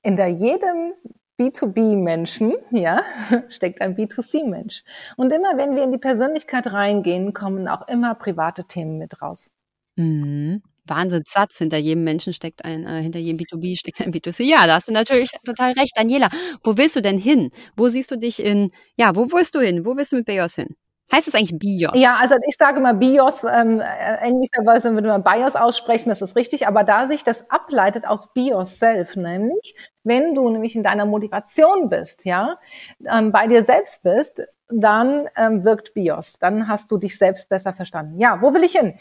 In 0.02 0.16
der 0.16 0.28
jedem 0.28 0.94
B2B-Menschen, 1.40 2.54
ja, 2.72 3.04
steckt 3.50 3.82
ein 3.82 3.96
B2C-Mensch. 3.96 4.84
Und 5.18 5.32
immer 5.32 5.58
wenn 5.58 5.76
wir 5.76 5.84
in 5.84 5.92
die 5.92 5.98
Persönlichkeit 5.98 6.68
reingehen, 6.68 7.34
kommen 7.34 7.68
auch 7.68 7.88
immer 7.88 8.16
private 8.16 8.66
Themen 8.66 8.98
mit 8.98 9.22
raus. 9.22 9.50
Mhm. 9.96 10.62
Wahnsinnssatz. 10.86 11.58
Hinter 11.58 11.78
jedem 11.78 12.04
Menschen 12.04 12.34
steckt 12.34 12.66
ein, 12.66 12.86
äh, 12.86 13.02
hinter 13.02 13.20
jedem 13.20 13.40
B2B 13.40 13.78
steckt 13.78 14.02
ein 14.02 14.12
B2C. 14.12 14.44
Ja, 14.44 14.68
da 14.68 14.76
hast 14.76 14.88
du 14.88 14.92
natürlich 14.92 15.32
total 15.46 15.74
recht. 15.74 15.94
Daniela, 15.98 16.30
wo 16.64 16.78
willst 16.78 16.96
du 16.96 17.02
denn 17.02 17.18
hin? 17.18 17.52
Wo 17.76 17.88
siehst 17.88 18.12
du 18.12 18.18
dich 18.18 18.44
in, 18.44 18.72
ja, 18.96 19.16
wo 19.16 19.32
willst 19.32 19.56
du 19.56 19.60
hin? 19.60 19.86
Wo 19.86 19.96
willst 19.96 20.12
du 20.12 20.18
mit 20.18 20.26
BIOS 20.26 20.56
hin? 20.56 20.76
Heißt 21.12 21.28
es 21.28 21.36
eigentlich 21.36 21.60
BIOS? 21.60 21.92
Ja, 21.96 22.16
also 22.16 22.36
ich 22.48 22.56
sage 22.58 22.80
immer 22.80 22.94
BIOS, 22.94 23.44
ähm, 23.44 23.82
äh, 23.82 24.16
englischerweise 24.22 24.94
würde 24.94 25.10
man 25.10 25.24
BIOS 25.24 25.56
aussprechen, 25.56 26.10
das 26.10 26.22
ist 26.24 26.36
richtig, 26.36 26.66
aber 26.66 26.84
da 26.84 27.06
sich 27.06 27.24
das 27.24 27.50
ableitet 27.52 28.08
aus 28.08 28.34
BIOS 28.34 28.80
self, 28.80 29.16
nämlich 29.16 29.76
wenn 30.04 30.34
du 30.34 30.50
nämlich 30.50 30.76
in 30.76 30.82
deiner 30.82 31.06
Motivation 31.06 31.90
bist, 31.90 32.26
ja, 32.26 32.58
ähm, 33.06 33.32
bei 33.32 33.48
dir 33.48 33.64
selbst 33.64 34.02
bist, 34.04 34.42
dann 34.70 35.28
ähm, 35.38 35.64
wirkt 35.64 35.94
BIOS, 35.94 36.40
dann 36.40 36.68
hast 36.68 36.92
du 36.92 36.98
dich 36.98 37.18
selbst 37.18 37.48
besser 37.50 37.74
verstanden. 37.74 38.20
Ja, 38.20 38.42
wo 38.42 38.54
will 38.54 38.64
ich 38.64 38.72
hin? 38.72 38.96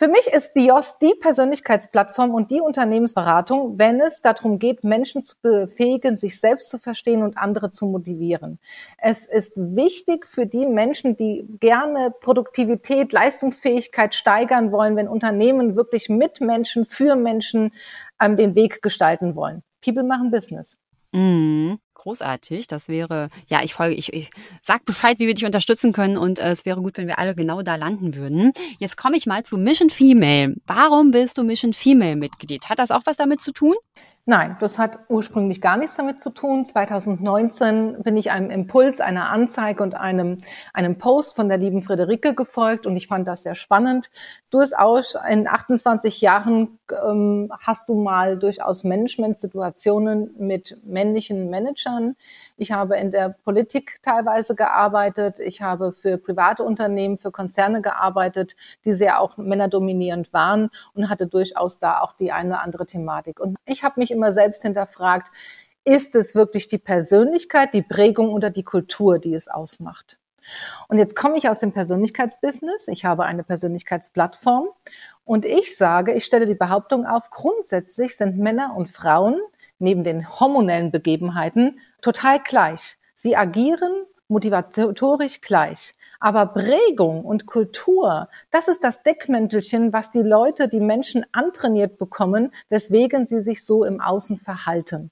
Für 0.00 0.08
mich 0.08 0.28
ist 0.28 0.54
BIOS 0.54 0.96
die 0.98 1.12
Persönlichkeitsplattform 1.20 2.32
und 2.32 2.50
die 2.50 2.62
Unternehmensberatung, 2.62 3.78
wenn 3.78 4.00
es 4.00 4.22
darum 4.22 4.58
geht, 4.58 4.82
Menschen 4.82 5.22
zu 5.22 5.36
befähigen, 5.42 6.16
sich 6.16 6.40
selbst 6.40 6.70
zu 6.70 6.78
verstehen 6.78 7.22
und 7.22 7.36
andere 7.36 7.70
zu 7.70 7.84
motivieren. 7.84 8.58
Es 8.96 9.26
ist 9.26 9.52
wichtig 9.56 10.26
für 10.26 10.46
die 10.46 10.64
Menschen, 10.64 11.18
die 11.18 11.44
gerne 11.60 12.14
Produktivität, 12.18 13.12
Leistungsfähigkeit 13.12 14.14
steigern 14.14 14.72
wollen, 14.72 14.96
wenn 14.96 15.06
Unternehmen 15.06 15.76
wirklich 15.76 16.08
mit 16.08 16.40
Menschen, 16.40 16.86
für 16.86 17.14
Menschen 17.14 17.74
ähm, 18.22 18.38
den 18.38 18.54
Weg 18.54 18.80
gestalten 18.80 19.36
wollen. 19.36 19.62
People 19.84 20.04
machen 20.04 20.30
Business. 20.30 20.78
Mhm. 21.12 21.78
Großartig. 22.00 22.66
Das 22.66 22.88
wäre, 22.88 23.28
ja, 23.48 23.62
ich 23.62 23.74
folge, 23.74 23.94
ich, 23.94 24.10
ich 24.14 24.30
sag 24.62 24.86
Bescheid, 24.86 25.18
wie 25.18 25.26
wir 25.26 25.34
dich 25.34 25.44
unterstützen 25.44 25.92
können 25.92 26.16
und 26.16 26.38
äh, 26.38 26.50
es 26.50 26.64
wäre 26.64 26.80
gut, 26.80 26.96
wenn 26.96 27.06
wir 27.06 27.18
alle 27.18 27.34
genau 27.34 27.60
da 27.60 27.76
landen 27.76 28.14
würden. 28.14 28.54
Jetzt 28.78 28.96
komme 28.96 29.18
ich 29.18 29.26
mal 29.26 29.44
zu 29.44 29.58
Mission 29.58 29.90
Female. 29.90 30.54
Warum 30.66 31.10
bist 31.10 31.36
du 31.36 31.42
Mission 31.42 31.74
Female 31.74 32.16
Mitglied? 32.16 32.70
Hat 32.70 32.78
das 32.78 32.90
auch 32.90 33.02
was 33.04 33.18
damit 33.18 33.42
zu 33.42 33.52
tun? 33.52 33.74
Nein, 34.26 34.56
das 34.60 34.78
hat 34.78 35.00
ursprünglich 35.08 35.62
gar 35.62 35.78
nichts 35.78 35.96
damit 35.96 36.20
zu 36.20 36.30
tun. 36.30 36.66
2019 36.66 38.02
bin 38.02 38.18
ich 38.18 38.30
einem 38.30 38.50
Impuls, 38.50 39.00
einer 39.00 39.30
Anzeige 39.30 39.82
und 39.82 39.94
einem, 39.94 40.38
einem 40.74 40.98
Post 40.98 41.34
von 41.34 41.48
der 41.48 41.56
lieben 41.56 41.82
Friederike 41.82 42.34
gefolgt 42.34 42.86
und 42.86 42.96
ich 42.96 43.08
fand 43.08 43.26
das 43.26 43.42
sehr 43.42 43.54
spannend. 43.54 44.10
Durchaus 44.50 45.16
in 45.28 45.48
28 45.48 46.20
Jahren 46.20 46.78
ähm, 46.92 47.50
hast 47.60 47.88
du 47.88 47.94
mal 47.94 48.38
durchaus 48.38 48.84
Management-Situationen 48.84 50.34
mit 50.38 50.76
männlichen 50.84 51.48
Managern. 51.48 52.14
Ich 52.58 52.72
habe 52.72 52.98
in 52.98 53.10
der 53.10 53.30
Politik 53.30 54.00
teilweise 54.02 54.54
gearbeitet. 54.54 55.38
Ich 55.38 55.62
habe 55.62 55.92
für 55.92 56.18
private 56.18 56.62
Unternehmen, 56.62 57.16
für 57.16 57.32
Konzerne 57.32 57.80
gearbeitet, 57.80 58.54
die 58.84 58.92
sehr 58.92 59.20
auch 59.20 59.38
männerdominierend 59.38 60.32
waren 60.34 60.70
und 60.94 61.08
hatte 61.08 61.26
durchaus 61.26 61.78
da 61.78 62.00
auch 62.00 62.12
die 62.12 62.32
eine 62.32 62.50
oder 62.50 62.62
andere 62.62 62.84
Thematik. 62.84 63.40
Und 63.40 63.56
ich 63.64 63.82
habe 63.82 63.98
mich 63.98 64.10
immer 64.20 64.32
selbst 64.32 64.62
hinterfragt, 64.62 65.30
ist 65.84 66.14
es 66.14 66.34
wirklich 66.34 66.68
die 66.68 66.78
Persönlichkeit, 66.78 67.72
die 67.72 67.82
Prägung 67.82 68.30
oder 68.30 68.50
die 68.50 68.64
Kultur, 68.64 69.18
die 69.18 69.34
es 69.34 69.48
ausmacht? 69.48 70.18
Und 70.88 70.98
jetzt 70.98 71.16
komme 71.16 71.38
ich 71.38 71.48
aus 71.48 71.60
dem 71.60 71.72
Persönlichkeitsbusiness. 71.72 72.88
Ich 72.88 73.04
habe 73.04 73.24
eine 73.24 73.44
Persönlichkeitsplattform 73.44 74.68
und 75.24 75.46
ich 75.46 75.76
sage, 75.76 76.12
ich 76.12 76.24
stelle 76.24 76.46
die 76.46 76.54
Behauptung 76.54 77.06
auf, 77.06 77.30
grundsätzlich 77.30 78.16
sind 78.16 78.36
Männer 78.36 78.74
und 78.76 78.88
Frauen 78.88 79.40
neben 79.78 80.04
den 80.04 80.28
hormonellen 80.28 80.90
Begebenheiten 80.90 81.80
total 82.02 82.40
gleich. 82.40 82.98
Sie 83.14 83.36
agieren 83.36 84.04
motivatorisch 84.30 85.40
gleich. 85.40 85.94
Aber 86.20 86.46
Prägung 86.46 87.24
und 87.24 87.46
Kultur, 87.46 88.28
das 88.50 88.68
ist 88.68 88.84
das 88.84 89.02
Deckmäntelchen, 89.02 89.92
was 89.92 90.10
die 90.10 90.22
Leute, 90.22 90.68
die 90.68 90.80
Menschen 90.80 91.24
antrainiert 91.32 91.98
bekommen, 91.98 92.52
weswegen 92.68 93.26
sie 93.26 93.40
sich 93.40 93.64
so 93.64 93.84
im 93.84 94.00
Außen 94.00 94.38
verhalten. 94.38 95.10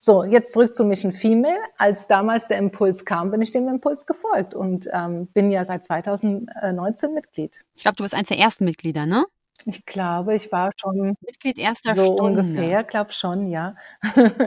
So, 0.00 0.22
jetzt 0.22 0.52
zurück 0.52 0.76
zu 0.76 0.84
Mission 0.84 1.10
Female. 1.10 1.58
Als 1.76 2.06
damals 2.06 2.46
der 2.46 2.58
Impuls 2.58 3.04
kam, 3.04 3.32
bin 3.32 3.42
ich 3.42 3.50
dem 3.50 3.66
Impuls 3.66 4.06
gefolgt 4.06 4.54
und 4.54 4.88
ähm, 4.92 5.26
bin 5.28 5.50
ja 5.50 5.64
seit 5.64 5.84
2019 5.84 7.12
Mitglied. 7.12 7.64
Ich 7.74 7.82
glaube, 7.82 7.96
du 7.96 8.04
bist 8.04 8.14
eins 8.14 8.28
der 8.28 8.38
ersten 8.38 8.64
Mitglieder, 8.64 9.06
ne? 9.06 9.24
Ich 9.64 9.84
glaube, 9.84 10.34
ich 10.34 10.50
war 10.52 10.70
schon 10.80 11.16
Mitglied 11.20 11.58
erster 11.58 11.94
so 11.94 12.14
Stunde. 12.16 12.40
ungefähr, 12.42 12.84
glaube 12.84 13.12
schon, 13.12 13.48
ja. 13.48 13.74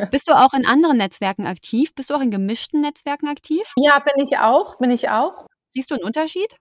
Bist 0.10 0.28
du 0.28 0.34
auch 0.34 0.54
in 0.54 0.66
anderen 0.66 0.98
Netzwerken 0.98 1.46
aktiv? 1.46 1.94
Bist 1.96 2.10
du 2.10 2.16
auch 2.16 2.22
in 2.22 2.32
gemischten 2.32 2.82
Netzwerken 2.82 3.28
aktiv? 3.28 3.74
Ja, 3.78 4.00
bin 4.00 4.24
ich 4.24 4.38
auch, 4.40 4.78
bin 4.78 4.90
ich 4.90 5.10
auch. 5.10 5.46
Siehst 5.72 5.92
du 5.92 5.96
einen 5.96 6.04
Unterschied? 6.04 6.56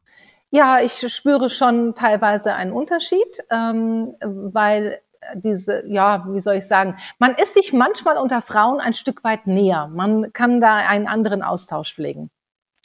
Ja, 0.51 0.81
ich 0.81 0.93
spüre 1.13 1.49
schon 1.49 1.95
teilweise 1.95 2.55
einen 2.55 2.73
Unterschied, 2.73 3.39
ähm, 3.51 4.15
weil 4.21 5.01
diese, 5.35 5.85
ja, 5.87 6.25
wie 6.29 6.41
soll 6.41 6.57
ich 6.57 6.67
sagen, 6.67 6.97
man 7.19 7.35
ist 7.35 7.55
sich 7.55 7.73
manchmal 7.73 8.17
unter 8.17 8.41
Frauen 8.41 8.81
ein 8.81 8.95
Stück 8.95 9.23
weit 9.23 9.47
näher. 9.47 9.89
Man 9.89 10.33
kann 10.33 10.61
da 10.61 10.77
einen 10.77 11.07
anderen 11.07 11.43
Austausch 11.43 11.95
pflegen. 11.95 12.31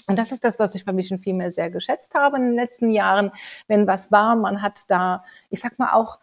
Und 0.07 0.17
das 0.17 0.31
ist 0.31 0.43
das, 0.43 0.59
was 0.59 0.75
ich 0.75 0.85
bei 0.85 0.93
Mission 0.93 1.19
Female 1.19 1.51
sehr 1.51 1.69
geschätzt 1.69 2.13
habe 2.15 2.37
in 2.37 2.43
den 2.43 2.55
letzten 2.55 2.91
Jahren. 2.91 3.31
Wenn 3.67 3.87
was 3.87 4.11
war, 4.11 4.35
man 4.35 4.61
hat 4.61 4.81
da, 4.89 5.23
ich 5.49 5.59
sag 5.59 5.79
mal 5.79 5.93
auch, 5.93 6.19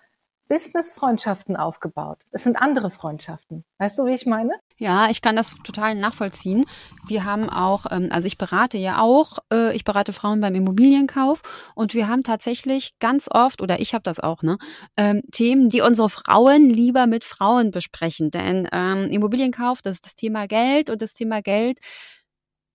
Business-Freundschaften 0.53 1.57
aufgebaut. 1.57 2.19
Es 2.31 2.43
sind 2.43 2.57
andere 2.57 2.91
Freundschaften. 2.91 3.65
Weißt 3.79 3.99
du, 3.99 4.05
wie 4.05 4.13
ich 4.13 4.27
meine? 4.27 4.53
Ja, 4.77 5.09
ich 5.09 5.23
kann 5.23 5.35
das 5.35 5.55
total 5.65 5.95
nachvollziehen. 5.95 6.67
Wir 7.07 7.25
haben 7.25 7.49
auch, 7.49 7.87
ähm, 7.91 8.09
also 8.11 8.27
ich 8.27 8.37
berate 8.37 8.77
ja 8.77 9.01
auch, 9.01 9.39
äh, 9.51 9.75
ich 9.75 9.85
berate 9.85 10.13
Frauen 10.13 10.43
beim 10.43 10.55
Immobilienkauf 10.55 11.41
und 11.75 11.95
wir 11.95 12.07
haben 12.07 12.23
tatsächlich 12.23 12.99
ganz 12.99 13.29
oft, 13.31 13.63
oder 13.63 13.81
ich 13.81 13.95
habe 13.95 14.03
das 14.03 14.19
auch, 14.19 14.43
ne, 14.43 14.59
ähm, 14.99 15.23
Themen, 15.33 15.71
die 15.71 15.81
unsere 15.81 16.11
Frauen 16.11 16.69
lieber 16.69 17.07
mit 17.07 17.25
Frauen 17.25 17.71
besprechen. 17.71 18.31
Denn 18.31 18.69
ähm, 18.73 19.09
Immobilienkauf, 19.11 19.81
das 19.81 19.95
ist 19.95 20.05
das 20.05 20.17
Thema 20.17 20.47
Geld 20.49 20.91
und 20.91 21.01
das 21.01 21.15
Thema 21.15 21.41
Geld 21.41 21.79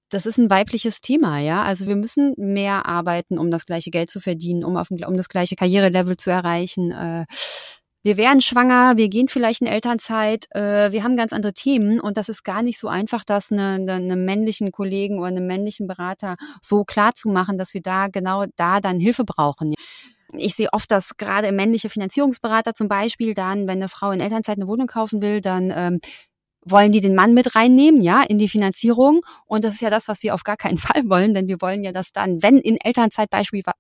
das 0.10 0.26
ist 0.26 0.38
ein 0.38 0.50
weibliches 0.50 1.02
Thema, 1.02 1.40
ja. 1.40 1.64
Also 1.64 1.88
wir 1.88 1.96
müssen 1.96 2.34
mehr 2.38 2.86
arbeiten, 2.86 3.38
um 3.38 3.52
das 3.52 3.66
gleiche 3.66 3.92
Geld 3.92 4.10
zu 4.10 4.20
verdienen, 4.20 4.64
um 4.64 4.78
auf 4.78 4.90
um 4.90 5.18
das 5.18 5.30
gleiche 5.30 5.56
Karrierelevel 5.56 6.18
zu 6.18 6.30
erreichen. 6.30 6.92
Äh, 6.92 7.26
wir 8.04 8.16
werden 8.16 8.40
schwanger, 8.40 8.96
wir 8.96 9.10
gehen 9.10 9.28
vielleicht 9.28 9.60
in 9.60 9.68
Elternzeit, 9.68 10.46
äh, 10.52 10.94
wir 10.94 11.04
haben 11.04 11.18
ganz 11.18 11.34
andere 11.34 11.52
Themen 11.52 12.00
und 12.00 12.16
das 12.16 12.30
ist 12.30 12.46
gar 12.46 12.64
nicht 12.64 12.80
so 12.80 12.88
einfach, 12.88 13.26
das 13.26 13.52
eine, 13.52 13.74
eine 13.92 14.16
männlichen 14.16 14.72
Kollegen 14.72 15.20
oder 15.20 15.28
einem 15.28 15.46
männlichen 15.46 15.88
Berater 15.88 16.38
so 16.62 16.86
klar 16.86 17.16
zu 17.16 17.28
machen, 17.28 17.58
dass 17.58 17.74
wir 17.74 17.82
da 17.82 18.08
genau 18.08 18.46
da 18.56 18.80
dann 18.80 19.00
Hilfe 19.00 19.26
brauchen. 19.26 19.74
Ich 20.38 20.56
sehe 20.56 20.72
oft, 20.72 20.90
dass 20.92 21.18
gerade 21.18 21.52
männliche 21.52 21.90
Finanzierungsberater 21.90 22.74
zum 22.74 22.88
Beispiel 22.88 23.34
dann, 23.34 23.68
wenn 23.68 23.80
eine 23.80 23.90
Frau 23.90 24.12
in 24.12 24.22
Elternzeit 24.22 24.58
eine 24.58 24.68
Wohnung 24.68 24.88
kaufen 24.88 25.22
will, 25.22 25.42
dann 25.42 25.74
ähm, 25.76 26.00
wollen 26.70 26.92
die 26.92 27.02
den 27.02 27.16
Mann 27.16 27.34
mit 27.34 27.56
reinnehmen, 27.56 28.02
ja, 28.02 28.24
in 28.24 28.38
die 28.38 28.50
Finanzierung. 28.50 29.22
Und 29.46 29.64
das 29.64 29.76
ist 29.76 29.82
ja 29.82 29.90
das, 29.90 30.08
was 30.08 30.24
wir 30.24 30.34
auf 30.34 30.44
gar 30.44 30.58
keinen 30.58 30.78
Fall 30.78 31.10
wollen, 31.10 31.34
denn 31.34 31.48
wir 31.48 31.62
wollen 31.62 31.84
ja, 31.84 31.92
dass 31.92 32.12
dann, 32.12 32.42
wenn 32.42 32.58
in 32.58 32.78
Elternzeit 32.78 33.30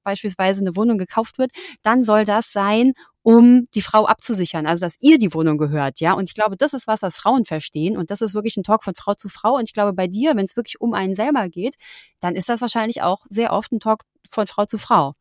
beispielsweise 0.04 0.62
eine 0.62 0.76
Wohnung 0.76 0.98
gekauft 0.98 1.38
wird, 1.38 1.52
dann 1.84 2.04
soll 2.04 2.26
das 2.26 2.52
sein, 2.52 2.94
um 3.24 3.68
die 3.76 3.82
Frau 3.82 4.06
abzusichern, 4.06 4.66
also 4.66 4.86
dass 4.86 4.96
ihr 5.02 5.20
die 5.20 5.34
Wohnung 5.34 5.58
gehört, 5.58 6.00
ja. 6.00 6.14
Und 6.14 6.30
ich 6.30 6.34
glaube, 6.34 6.56
das 6.56 6.74
ist 6.74 6.88
was, 6.88 7.02
was 7.02 7.18
Frauen 7.18 7.44
verstehen. 7.44 7.98
Und 7.98 8.10
das 8.10 8.22
ist 8.22 8.34
wirklich 8.34 8.56
ein 8.58 8.64
Talk 8.64 8.84
von 8.84 8.96
Frau 8.96 9.16
zu 9.16 9.28
Frau. 9.28 9.56
Und 9.56 9.64
ich 9.66 9.74
glaube, 9.74 9.94
bei 9.94 10.08
dir, 10.08 10.36
wenn 10.36 10.46
es 10.46 10.56
wirklich 10.56 10.80
um 10.80 10.94
einen 10.94 11.16
selber 11.16 11.50
geht, 11.50 11.76
dann 12.22 12.36
ist 12.36 12.48
das 12.48 12.62
wahrscheinlich 12.62 13.02
auch 13.02 13.26
sehr 13.30 13.52
oft 13.52 13.72
ein 13.74 13.80
Talk 13.82 14.04
von 14.30 14.48
Frau 14.48 14.66
zu 14.66 14.78
Frau. 14.78 15.14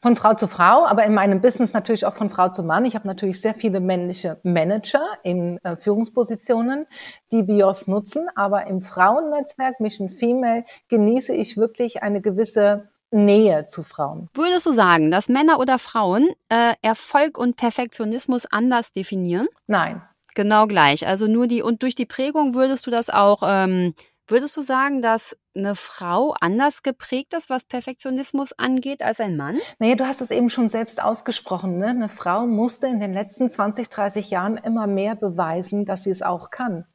Von 0.00 0.16
Frau 0.16 0.34
zu 0.34 0.48
Frau, 0.48 0.86
aber 0.86 1.04
in 1.04 1.14
meinem 1.14 1.40
Business 1.40 1.72
natürlich 1.72 2.06
auch 2.06 2.14
von 2.14 2.30
Frau 2.30 2.48
zu 2.48 2.62
Mann. 2.62 2.84
Ich 2.84 2.94
habe 2.94 3.06
natürlich 3.06 3.40
sehr 3.40 3.54
viele 3.54 3.80
männliche 3.80 4.38
Manager 4.42 5.04
in 5.22 5.58
äh, 5.62 5.76
Führungspositionen, 5.76 6.86
die 7.32 7.42
BIOS 7.42 7.86
nutzen, 7.86 8.26
aber 8.34 8.66
im 8.66 8.82
Frauennetzwerk 8.82 9.80
Mission 9.80 10.08
Female 10.08 10.64
genieße 10.88 11.34
ich 11.34 11.56
wirklich 11.56 12.02
eine 12.02 12.20
gewisse 12.20 12.88
Nähe 13.10 13.64
zu 13.64 13.82
Frauen. 13.82 14.28
Würdest 14.34 14.66
du 14.66 14.72
sagen, 14.72 15.10
dass 15.10 15.28
Männer 15.28 15.58
oder 15.58 15.78
Frauen 15.78 16.28
äh, 16.50 16.74
Erfolg 16.82 17.38
und 17.38 17.56
Perfektionismus 17.56 18.44
anders 18.46 18.92
definieren? 18.92 19.48
Nein. 19.66 20.02
Genau 20.34 20.66
gleich. 20.66 21.06
Also 21.06 21.26
nur 21.26 21.46
die 21.46 21.62
und 21.62 21.82
durch 21.82 21.94
die 21.94 22.06
Prägung 22.06 22.54
würdest 22.54 22.86
du 22.86 22.90
das 22.90 23.08
auch 23.08 23.42
ähm, 23.44 23.94
Würdest 24.28 24.58
du 24.58 24.60
sagen, 24.60 25.00
dass 25.00 25.34
eine 25.58 25.74
Frau 25.74 26.34
anders 26.40 26.82
geprägt 26.82 27.34
ist, 27.34 27.50
was 27.50 27.64
Perfektionismus 27.64 28.52
angeht, 28.52 29.02
als 29.02 29.20
ein 29.20 29.36
Mann? 29.36 29.58
Naja, 29.78 29.96
du 29.96 30.06
hast 30.06 30.20
es 30.20 30.30
eben 30.30 30.50
schon 30.50 30.68
selbst 30.68 31.02
ausgesprochen. 31.02 31.78
Ne? 31.78 31.88
Eine 31.88 32.08
Frau 32.08 32.46
musste 32.46 32.86
in 32.86 33.00
den 33.00 33.12
letzten 33.12 33.50
20, 33.50 33.90
30 33.90 34.30
Jahren 34.30 34.56
immer 34.56 34.86
mehr 34.86 35.14
beweisen, 35.14 35.84
dass 35.84 36.04
sie 36.04 36.10
es 36.10 36.22
auch 36.22 36.50
kann. 36.50 36.86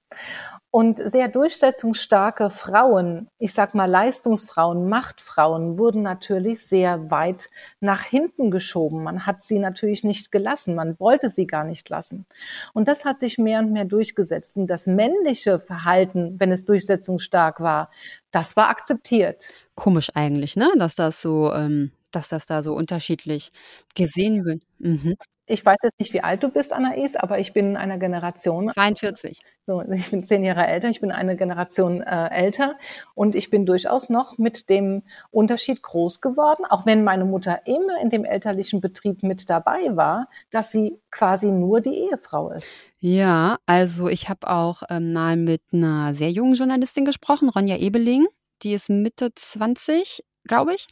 Und 0.75 0.97
sehr 0.97 1.27
durchsetzungsstarke 1.27 2.49
Frauen, 2.49 3.29
ich 3.37 3.53
sag 3.53 3.75
mal 3.75 3.85
Leistungsfrauen, 3.85 4.89
Machtfrauen, 4.89 5.77
wurden 5.77 6.01
natürlich 6.01 6.65
sehr 6.65 7.11
weit 7.11 7.51
nach 7.79 8.01
hinten 8.01 8.49
geschoben. 8.49 9.03
Man 9.03 9.27
hat 9.27 9.43
sie 9.43 9.59
natürlich 9.59 10.03
nicht 10.03 10.31
gelassen. 10.31 10.73
Man 10.73 10.99
wollte 10.99 11.29
sie 11.29 11.45
gar 11.45 11.63
nicht 11.63 11.87
lassen. 11.89 12.25
Und 12.73 12.87
das 12.87 13.05
hat 13.05 13.19
sich 13.19 13.37
mehr 13.37 13.59
und 13.59 13.71
mehr 13.71 13.85
durchgesetzt. 13.85 14.57
Und 14.57 14.65
das 14.65 14.87
männliche 14.87 15.59
Verhalten, 15.59 16.39
wenn 16.39 16.51
es 16.51 16.65
durchsetzungsstark 16.65 17.59
war, 17.59 17.91
das 18.31 18.57
war 18.57 18.69
akzeptiert. 18.69 19.49
Komisch 19.75 20.09
eigentlich, 20.15 20.55
ne? 20.55 20.71
Dass 20.79 20.95
das 20.95 21.21
so, 21.21 21.53
ähm, 21.53 21.91
dass 22.15 22.29
das 22.29 22.45
da 22.45 22.61
so 22.61 22.73
unterschiedlich 22.73 23.51
gesehen 23.95 24.45
wird. 24.45 24.61
Mhm 24.79 25.15
ich 25.45 25.65
weiß 25.65 25.77
jetzt 25.83 25.99
nicht, 25.99 26.13
wie 26.13 26.21
alt 26.21 26.43
du 26.43 26.49
bist, 26.49 26.71
Anais, 26.71 27.15
aber 27.15 27.39
ich 27.39 27.51
bin 27.51 27.75
einer 27.75 27.97
Generation. 27.97 28.69
42. 28.69 29.41
So, 29.65 29.81
ich 29.81 30.09
bin 30.09 30.23
zehn 30.23 30.43
Jahre 30.43 30.65
älter, 30.67 30.89
ich 30.89 31.01
bin 31.01 31.11
eine 31.11 31.35
Generation 31.35 32.01
äh, 32.01 32.29
älter 32.29 32.75
und 33.13 33.35
ich 33.35 33.49
bin 33.49 33.65
durchaus 33.65 34.09
noch 34.09 34.37
mit 34.37 34.69
dem 34.69 35.03
Unterschied 35.31 35.81
groß 35.81 36.21
geworden, 36.21 36.63
auch 36.69 36.85
wenn 36.85 37.03
meine 37.03 37.25
Mutter 37.25 37.61
immer 37.65 37.99
in 38.01 38.09
dem 38.09 38.23
elterlichen 38.23 38.79
Betrieb 38.79 39.23
mit 39.23 39.49
dabei 39.49 39.95
war, 39.95 40.29
dass 40.49 40.71
sie 40.71 40.99
quasi 41.11 41.47
nur 41.47 41.81
die 41.81 41.95
Ehefrau 42.09 42.51
ist. 42.51 42.71
Ja, 42.99 43.57
also 43.65 44.07
ich 44.07 44.29
habe 44.29 44.49
auch 44.49 44.83
ähm, 44.89 45.11
mal 45.11 45.35
mit 45.35 45.61
einer 45.73 46.15
sehr 46.15 46.31
jungen 46.31 46.55
Journalistin 46.55 47.03
gesprochen, 47.03 47.49
Ronja 47.49 47.77
Ebeling. 47.77 48.27
Die 48.61 48.73
ist 48.73 48.89
Mitte 48.89 49.31
20, 49.35 50.23
glaube 50.45 50.73
ich. 50.73 50.87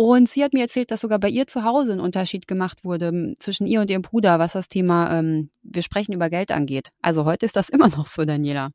Und 0.00 0.28
sie 0.28 0.44
hat 0.44 0.52
mir 0.52 0.62
erzählt, 0.62 0.92
dass 0.92 1.00
sogar 1.00 1.18
bei 1.18 1.28
ihr 1.28 1.48
zu 1.48 1.64
Hause 1.64 1.94
ein 1.94 1.98
Unterschied 1.98 2.46
gemacht 2.46 2.84
wurde 2.84 3.34
zwischen 3.40 3.66
ihr 3.66 3.80
und 3.80 3.90
ihrem 3.90 4.02
Bruder, 4.02 4.38
was 4.38 4.52
das 4.52 4.68
Thema 4.68 5.18
ähm, 5.18 5.50
wir 5.62 5.82
sprechen 5.82 6.12
über 6.12 6.30
Geld 6.30 6.52
angeht. 6.52 6.90
Also 7.02 7.24
heute 7.24 7.44
ist 7.44 7.56
das 7.56 7.68
immer 7.68 7.88
noch 7.88 8.06
so, 8.06 8.24
Daniela. 8.24 8.70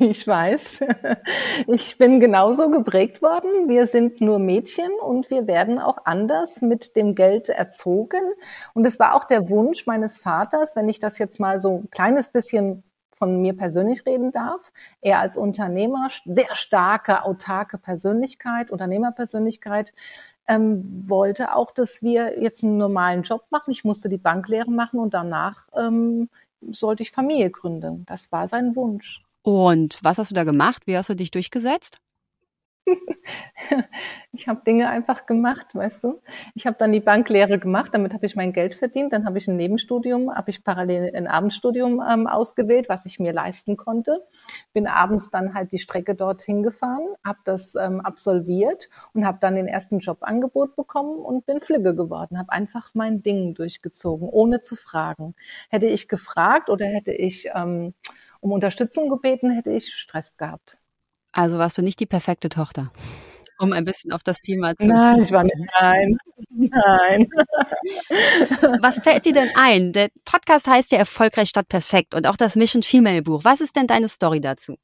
Ich 0.00 0.26
weiß. 0.26 0.80
Ich 1.68 1.98
bin 1.98 2.18
genauso 2.18 2.68
geprägt 2.68 3.22
worden. 3.22 3.68
Wir 3.68 3.86
sind 3.86 4.20
nur 4.20 4.40
Mädchen 4.40 4.90
und 5.00 5.30
wir 5.30 5.46
werden 5.46 5.78
auch 5.78 5.98
anders 6.04 6.62
mit 6.62 6.96
dem 6.96 7.14
Geld 7.14 7.48
erzogen. 7.48 8.22
Und 8.74 8.84
es 8.84 8.98
war 8.98 9.14
auch 9.14 9.24
der 9.24 9.48
Wunsch 9.50 9.86
meines 9.86 10.18
Vaters, 10.18 10.74
wenn 10.74 10.88
ich 10.88 10.98
das 10.98 11.18
jetzt 11.18 11.38
mal 11.38 11.60
so 11.60 11.82
ein 11.84 11.90
kleines 11.90 12.28
bisschen 12.28 12.82
von 13.16 13.40
mir 13.40 13.56
persönlich 13.56 14.06
reden 14.06 14.32
darf. 14.32 14.72
Er 15.00 15.20
als 15.20 15.36
Unternehmer, 15.36 16.08
sehr 16.24 16.54
starke, 16.54 17.24
autarke 17.24 17.78
Persönlichkeit, 17.78 18.70
Unternehmerpersönlichkeit, 18.70 19.92
ähm, 20.46 21.04
wollte 21.06 21.54
auch, 21.54 21.70
dass 21.70 22.02
wir 22.02 22.40
jetzt 22.42 22.62
einen 22.62 22.76
normalen 22.76 23.22
Job 23.22 23.44
machen. 23.50 23.70
Ich 23.70 23.84
musste 23.84 24.08
die 24.08 24.18
Banklehre 24.18 24.70
machen 24.70 24.98
und 24.98 25.14
danach 25.14 25.66
ähm, 25.74 26.28
sollte 26.70 27.02
ich 27.02 27.12
Familie 27.12 27.50
gründen. 27.50 28.04
Das 28.06 28.30
war 28.32 28.48
sein 28.48 28.76
Wunsch. 28.76 29.22
Und 29.42 29.98
was 30.02 30.18
hast 30.18 30.30
du 30.30 30.34
da 30.34 30.44
gemacht? 30.44 30.86
Wie 30.86 30.96
hast 30.96 31.10
du 31.10 31.14
dich 31.14 31.30
durchgesetzt? 31.30 31.98
ich 34.32 34.48
habe 34.48 34.62
Dinge 34.66 34.88
einfach 34.88 35.26
gemacht, 35.26 35.74
weißt 35.74 36.04
du. 36.04 36.20
Ich 36.54 36.66
habe 36.66 36.76
dann 36.78 36.92
die 36.92 37.00
Banklehre 37.00 37.58
gemacht, 37.58 37.90
damit 37.92 38.12
habe 38.12 38.26
ich 38.26 38.36
mein 38.36 38.52
Geld 38.52 38.74
verdient. 38.74 39.12
Dann 39.12 39.24
habe 39.24 39.38
ich 39.38 39.48
ein 39.48 39.56
Nebenstudium, 39.56 40.34
habe 40.34 40.50
ich 40.50 40.64
parallel 40.64 41.14
ein 41.14 41.26
Abendstudium 41.26 42.02
ähm, 42.06 42.26
ausgewählt, 42.26 42.88
was 42.88 43.06
ich 43.06 43.18
mir 43.18 43.32
leisten 43.32 43.76
konnte. 43.76 44.24
Bin 44.72 44.86
abends 44.86 45.30
dann 45.30 45.54
halt 45.54 45.72
die 45.72 45.78
Strecke 45.78 46.14
dorthin 46.14 46.62
gefahren, 46.62 47.06
habe 47.24 47.38
das 47.44 47.74
ähm, 47.74 48.00
absolviert 48.00 48.88
und 49.14 49.24
habe 49.24 49.38
dann 49.40 49.56
den 49.56 49.66
ersten 49.66 49.98
Jobangebot 49.98 50.76
bekommen 50.76 51.18
und 51.18 51.46
bin 51.46 51.60
Flügge 51.60 51.94
geworden. 51.94 52.38
Habe 52.38 52.52
einfach 52.52 52.90
mein 52.94 53.22
Ding 53.22 53.54
durchgezogen, 53.54 54.28
ohne 54.28 54.60
zu 54.60 54.76
fragen. 54.76 55.34
Hätte 55.70 55.86
ich 55.86 56.08
gefragt 56.08 56.68
oder 56.68 56.86
hätte 56.86 57.12
ich 57.12 57.48
ähm, 57.54 57.94
um 58.40 58.52
Unterstützung 58.52 59.08
gebeten, 59.08 59.50
hätte 59.50 59.70
ich 59.70 59.94
Stress 59.94 60.36
gehabt. 60.36 60.76
Also 61.34 61.58
warst 61.58 61.76
du 61.76 61.82
nicht 61.82 61.98
die 61.98 62.06
perfekte 62.06 62.48
Tochter? 62.48 62.92
Um 63.58 63.72
ein 63.72 63.84
bisschen 63.84 64.12
auf 64.12 64.22
das 64.22 64.40
Thema 64.40 64.74
zu. 64.76 64.86
Nein, 64.86 65.22
ich 65.22 65.32
war 65.32 65.42
nicht. 65.42 65.56
Nein. 65.80 66.16
Nein. 66.48 67.28
Was 68.80 69.00
fällt 69.00 69.24
dir 69.24 69.32
denn 69.32 69.50
ein? 69.56 69.92
Der 69.92 70.08
Podcast 70.24 70.66
heißt 70.66 70.92
ja 70.92 70.98
Erfolgreich 70.98 71.48
statt 71.48 71.68
perfekt 71.68 72.14
und 72.14 72.26
auch 72.26 72.36
das 72.36 72.56
Mission 72.56 72.82
Female 72.82 73.22
Buch. 73.22 73.42
Was 73.44 73.60
ist 73.60 73.76
denn 73.76 73.86
deine 73.86 74.08
Story 74.08 74.40
dazu? 74.40 74.76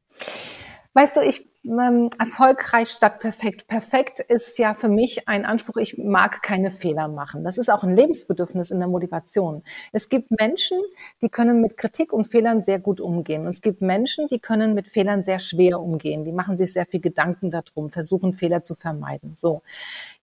Weißt 0.95 1.16
du, 1.16 1.21
ich 1.21 1.50
ähm, 1.64 2.09
erfolgreich 2.19 2.88
statt 2.90 3.21
perfekt. 3.21 3.67
Perfekt 3.67 4.21
ist 4.21 4.59
ja 4.59 4.75
für 4.75 4.88
mich 4.88 5.29
ein 5.29 5.45
Anspruch. 5.45 5.76
Ich 5.76 5.99
mag 5.99 6.43
keine 6.43 6.71
Fehler 6.71 7.09
machen. 7.09 7.45
Das 7.45 7.59
ist 7.59 7.71
auch 7.71 7.83
ein 7.83 7.97
Lebensbedürfnis 7.97 8.71
in 8.71 8.79
der 8.79 8.88
Motivation. 8.88 9.62
Es 9.93 10.09
gibt 10.09 10.31
Menschen, 10.31 10.79
die 11.23 11.29
können 11.29 11.61
mit 11.61 11.76
Kritik 11.76 12.12
und 12.12 12.26
Fehlern 12.26 12.62
sehr 12.62 12.79
gut 12.79 13.00
umgehen. 13.00 13.47
Es 13.47 13.61
gibt 13.61 13.83
Menschen, 13.83 14.29
die 14.29 14.38
können 14.38 14.75
mit 14.75 14.88
Fehlern 14.88 15.23
sehr 15.23 15.38
schwer 15.38 15.81
umgehen. 15.81 16.25
Die 16.25 16.33
machen 16.33 16.57
sich 16.57 16.73
sehr 16.73 16.87
viel 16.87 17.00
Gedanken 17.00 17.50
darum, 17.50 17.90
versuchen 17.90 18.33
Fehler 18.33 18.62
zu 18.62 18.75
vermeiden. 18.75 19.35
So. 19.37 19.62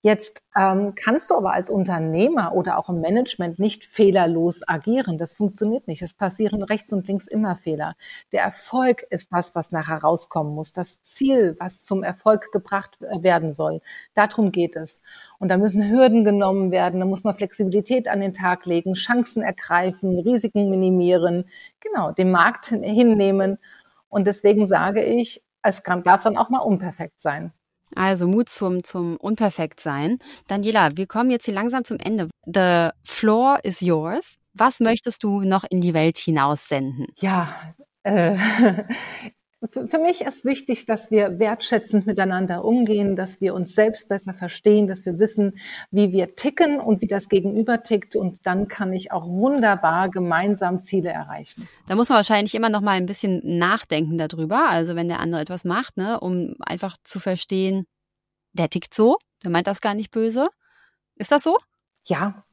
Jetzt 0.03 0.43
ähm, 0.55 0.93
kannst 0.95 1.31
du 1.31 1.35
aber 1.35 1.53
als 1.53 1.71
Unternehmer 1.71 2.53
oder 2.53 2.77
auch 2.77 2.87
im 2.87 3.01
Management 3.01 3.57
nicht 3.57 3.83
fehlerlos 3.83 4.61
agieren. 4.67 5.17
Das 5.17 5.35
funktioniert 5.35 5.87
nicht. 5.87 6.03
Es 6.03 6.13
passieren 6.13 6.61
rechts 6.61 6.93
und 6.93 7.07
links 7.07 7.27
immer 7.27 7.55
Fehler. 7.55 7.95
Der 8.31 8.43
Erfolg 8.43 9.03
ist 9.09 9.33
das, 9.33 9.55
was 9.55 9.71
nachher 9.71 9.97
rauskommen 9.97 10.53
muss. 10.53 10.71
Das 10.71 11.01
Ziel, 11.01 11.55
was 11.59 11.83
zum 11.83 12.03
Erfolg 12.03 12.51
gebracht 12.51 12.99
werden 13.01 13.51
soll. 13.51 13.81
Darum 14.13 14.51
geht 14.51 14.75
es. 14.75 15.01
Und 15.39 15.49
da 15.49 15.57
müssen 15.57 15.89
Hürden 15.89 16.23
genommen 16.23 16.69
werden. 16.71 16.99
Da 16.99 17.05
muss 17.07 17.23
man 17.23 17.35
Flexibilität 17.35 18.07
an 18.07 18.21
den 18.21 18.35
Tag 18.35 18.67
legen, 18.67 18.93
Chancen 18.93 19.41
ergreifen, 19.41 20.19
Risiken 20.19 20.69
minimieren, 20.69 21.49
genau, 21.79 22.11
den 22.11 22.29
Markt 22.29 22.67
hinnehmen. 22.67 23.57
Und 24.09 24.27
deswegen 24.27 24.67
sage 24.67 25.03
ich, 25.03 25.43
es 25.63 25.83
kann, 25.83 26.03
darf 26.03 26.23
dann 26.23 26.37
auch 26.37 26.49
mal 26.49 26.59
unperfekt 26.59 27.19
sein. 27.19 27.51
Also 27.95 28.27
Mut 28.27 28.49
zum, 28.49 28.83
zum 28.83 29.17
Unperfektsein. 29.17 30.19
Daniela, 30.47 30.97
wir 30.97 31.07
kommen 31.07 31.31
jetzt 31.31 31.45
hier 31.45 31.53
langsam 31.53 31.83
zum 31.83 31.97
Ende. 31.97 32.27
The 32.45 32.89
floor 33.03 33.59
is 33.63 33.81
yours. 33.81 34.35
Was 34.53 34.79
möchtest 34.79 35.23
du 35.23 35.41
noch 35.41 35.63
in 35.69 35.81
die 35.81 35.93
Welt 35.93 36.17
hinaus 36.17 36.67
senden? 36.67 37.07
Ja, 37.17 37.73
äh, 38.03 38.37
für 39.71 39.99
mich 39.99 40.21
ist 40.21 40.45
wichtig, 40.45 40.85
dass 40.85 41.11
wir 41.11 41.39
wertschätzend 41.39 42.05
miteinander 42.05 42.63
umgehen, 42.63 43.15
dass 43.15 43.41
wir 43.41 43.53
uns 43.53 43.73
selbst 43.73 44.09
besser 44.09 44.33
verstehen, 44.33 44.87
dass 44.87 45.05
wir 45.05 45.19
wissen, 45.19 45.57
wie 45.91 46.11
wir 46.11 46.35
ticken 46.35 46.79
und 46.79 47.01
wie 47.01 47.07
das 47.07 47.29
Gegenüber 47.29 47.83
tickt. 47.83 48.15
Und 48.15 48.45
dann 48.45 48.67
kann 48.67 48.93
ich 48.93 49.11
auch 49.11 49.25
wunderbar 49.27 50.09
gemeinsam 50.09 50.81
Ziele 50.81 51.09
erreichen. 51.09 51.67
Da 51.87 51.95
muss 51.95 52.09
man 52.09 52.17
wahrscheinlich 52.17 52.55
immer 52.55 52.69
noch 52.69 52.81
mal 52.81 52.91
ein 52.91 53.05
bisschen 53.05 53.41
nachdenken 53.57 54.17
darüber. 54.17 54.69
Also 54.69 54.95
wenn 54.95 55.07
der 55.07 55.19
andere 55.19 55.41
etwas 55.41 55.65
macht, 55.65 55.97
ne, 55.97 56.19
um 56.19 56.55
einfach 56.59 56.97
zu 57.03 57.19
verstehen, 57.19 57.85
der 58.53 58.69
tickt 58.69 58.93
so, 58.93 59.17
der 59.43 59.51
meint 59.51 59.67
das 59.67 59.81
gar 59.81 59.93
nicht 59.93 60.11
böse. 60.11 60.49
Ist 61.15 61.31
das 61.31 61.43
so? 61.43 61.57
Ja, 62.05 62.43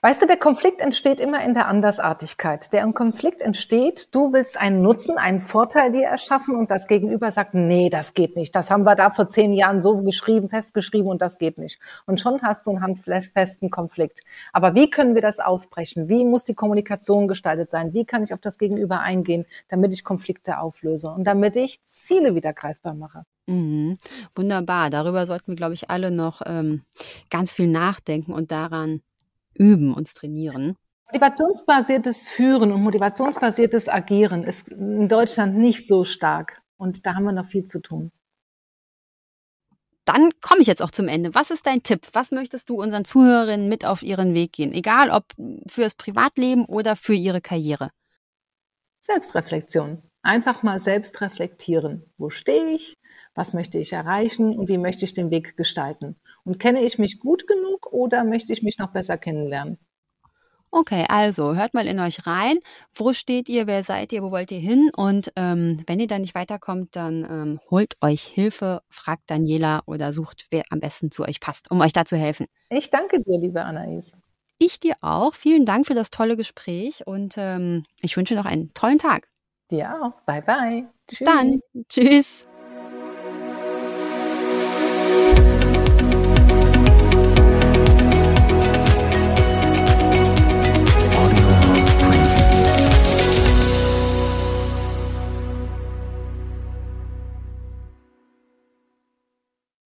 Weißt 0.00 0.20
du, 0.20 0.26
der 0.26 0.36
Konflikt 0.36 0.82
entsteht 0.82 1.18
immer 1.18 1.42
in 1.42 1.54
der 1.54 1.66
Andersartigkeit. 1.66 2.72
Der 2.74 2.86
Konflikt 2.92 3.40
entsteht, 3.40 4.14
du 4.14 4.32
willst 4.34 4.60
einen 4.60 4.82
Nutzen, 4.82 5.16
einen 5.16 5.40
Vorteil 5.40 5.92
dir 5.92 6.06
erschaffen 6.06 6.56
und 6.56 6.70
das 6.70 6.86
Gegenüber 6.86 7.32
sagt, 7.32 7.54
nee, 7.54 7.88
das 7.88 8.12
geht 8.12 8.36
nicht. 8.36 8.54
Das 8.54 8.70
haben 8.70 8.84
wir 8.84 8.96
da 8.96 9.08
vor 9.08 9.28
zehn 9.28 9.54
Jahren 9.54 9.80
so 9.80 10.02
geschrieben, 10.02 10.50
festgeschrieben 10.50 11.08
und 11.08 11.22
das 11.22 11.38
geht 11.38 11.56
nicht. 11.56 11.80
Und 12.06 12.20
schon 12.20 12.42
hast 12.42 12.66
du 12.66 12.70
einen 12.72 12.82
handfesten 12.82 13.70
Konflikt. 13.70 14.20
Aber 14.52 14.74
wie 14.74 14.90
können 14.90 15.14
wir 15.14 15.22
das 15.22 15.40
aufbrechen? 15.40 16.08
Wie 16.08 16.24
muss 16.24 16.44
die 16.44 16.54
Kommunikation 16.54 17.26
gestaltet 17.26 17.70
sein? 17.70 17.94
Wie 17.94 18.04
kann 18.04 18.22
ich 18.22 18.34
auf 18.34 18.40
das 18.40 18.58
Gegenüber 18.58 19.00
eingehen, 19.00 19.46
damit 19.68 19.94
ich 19.94 20.04
Konflikte 20.04 20.58
auflöse 20.58 21.08
und 21.08 21.24
damit 21.24 21.56
ich 21.56 21.82
Ziele 21.86 22.34
wieder 22.34 22.52
greifbar 22.52 22.94
mache? 22.94 23.24
Mhm. 23.46 23.98
Wunderbar. 24.34 24.90
Darüber 24.90 25.26
sollten 25.26 25.48
wir, 25.48 25.56
glaube 25.56 25.74
ich, 25.74 25.90
alle 25.90 26.10
noch 26.10 26.42
ähm, 26.44 26.82
ganz 27.30 27.54
viel 27.54 27.68
nachdenken 27.68 28.32
und 28.32 28.52
daran 28.52 29.02
üben, 29.54 29.94
uns 29.94 30.14
trainieren. 30.14 30.76
Motivationsbasiertes 31.06 32.26
Führen 32.26 32.72
und 32.72 32.82
motivationsbasiertes 32.82 33.88
Agieren 33.88 34.42
ist 34.42 34.70
in 34.70 35.08
Deutschland 35.08 35.56
nicht 35.56 35.86
so 35.86 36.04
stark. 36.04 36.62
Und 36.76 37.06
da 37.06 37.14
haben 37.14 37.24
wir 37.24 37.32
noch 37.32 37.46
viel 37.46 37.64
zu 37.64 37.80
tun. 37.80 38.10
Dann 40.04 40.30
komme 40.42 40.60
ich 40.60 40.66
jetzt 40.66 40.82
auch 40.82 40.90
zum 40.90 41.08
Ende. 41.08 41.34
Was 41.34 41.50
ist 41.50 41.66
dein 41.66 41.82
Tipp? 41.82 42.08
Was 42.12 42.30
möchtest 42.30 42.68
du 42.68 42.74
unseren 42.82 43.04
Zuhörerinnen 43.04 43.68
mit 43.68 43.86
auf 43.86 44.02
ihren 44.02 44.34
Weg 44.34 44.52
gehen? 44.52 44.72
Egal 44.72 45.10
ob 45.10 45.24
fürs 45.66 45.94
Privatleben 45.94 46.66
oder 46.66 46.94
für 46.96 47.14
ihre 47.14 47.40
Karriere. 47.40 47.90
Selbstreflexion. 49.00 50.02
Einfach 50.22 50.62
mal 50.62 50.80
selbst 50.80 51.20
reflektieren. 51.20 52.10
Wo 52.16 52.30
stehe 52.30 52.70
ich? 52.70 52.94
Was 53.34 53.52
möchte 53.52 53.78
ich 53.78 53.92
erreichen? 53.92 54.56
Und 54.58 54.68
wie 54.68 54.78
möchte 54.78 55.04
ich 55.04 55.14
den 55.14 55.30
Weg 55.30 55.56
gestalten? 55.56 56.16
Und 56.44 56.60
kenne 56.60 56.82
ich 56.82 56.98
mich 56.98 57.18
gut 57.18 57.46
genug 57.46 57.92
oder 57.92 58.24
möchte 58.24 58.52
ich 58.52 58.62
mich 58.62 58.78
noch 58.78 58.92
besser 58.92 59.18
kennenlernen? 59.18 59.78
Okay, 60.76 61.04
also 61.08 61.54
hört 61.54 61.72
mal 61.72 61.86
in 61.86 62.00
euch 62.00 62.26
rein. 62.26 62.58
Wo 62.92 63.12
steht 63.12 63.48
ihr? 63.48 63.68
Wer 63.68 63.84
seid 63.84 64.12
ihr? 64.12 64.24
Wo 64.24 64.32
wollt 64.32 64.50
ihr 64.50 64.58
hin? 64.58 64.90
Und 64.96 65.32
ähm, 65.36 65.84
wenn 65.86 66.00
ihr 66.00 66.08
da 66.08 66.18
nicht 66.18 66.34
weiterkommt, 66.34 66.96
dann 66.96 67.24
ähm, 67.30 67.60
holt 67.70 67.96
euch 68.00 68.24
Hilfe, 68.24 68.82
fragt 68.88 69.30
Daniela 69.30 69.82
oder 69.86 70.12
sucht, 70.12 70.46
wer 70.50 70.64
am 70.70 70.80
besten 70.80 71.12
zu 71.12 71.22
euch 71.22 71.38
passt, 71.38 71.70
um 71.70 71.80
euch 71.80 71.92
da 71.92 72.04
zu 72.04 72.16
helfen. 72.16 72.46
Ich 72.70 72.90
danke 72.90 73.22
dir, 73.22 73.38
liebe 73.38 73.62
Anais. 73.62 74.10
Ich 74.58 74.80
dir 74.80 74.96
auch. 75.00 75.34
Vielen 75.34 75.64
Dank 75.64 75.86
für 75.86 75.94
das 75.94 76.10
tolle 76.10 76.36
Gespräch 76.36 77.06
und 77.06 77.34
ähm, 77.36 77.84
ich 78.02 78.16
wünsche 78.16 78.34
noch 78.34 78.44
einen 78.44 78.74
tollen 78.74 78.98
Tag. 78.98 79.28
Dir 79.70 79.94
auch. 80.02 80.20
Bye, 80.22 80.42
bye. 80.42 80.88
Bis 81.06 81.18
Tschüss. 81.18 81.28
dann. 81.28 81.60
Tschüss. 81.88 82.48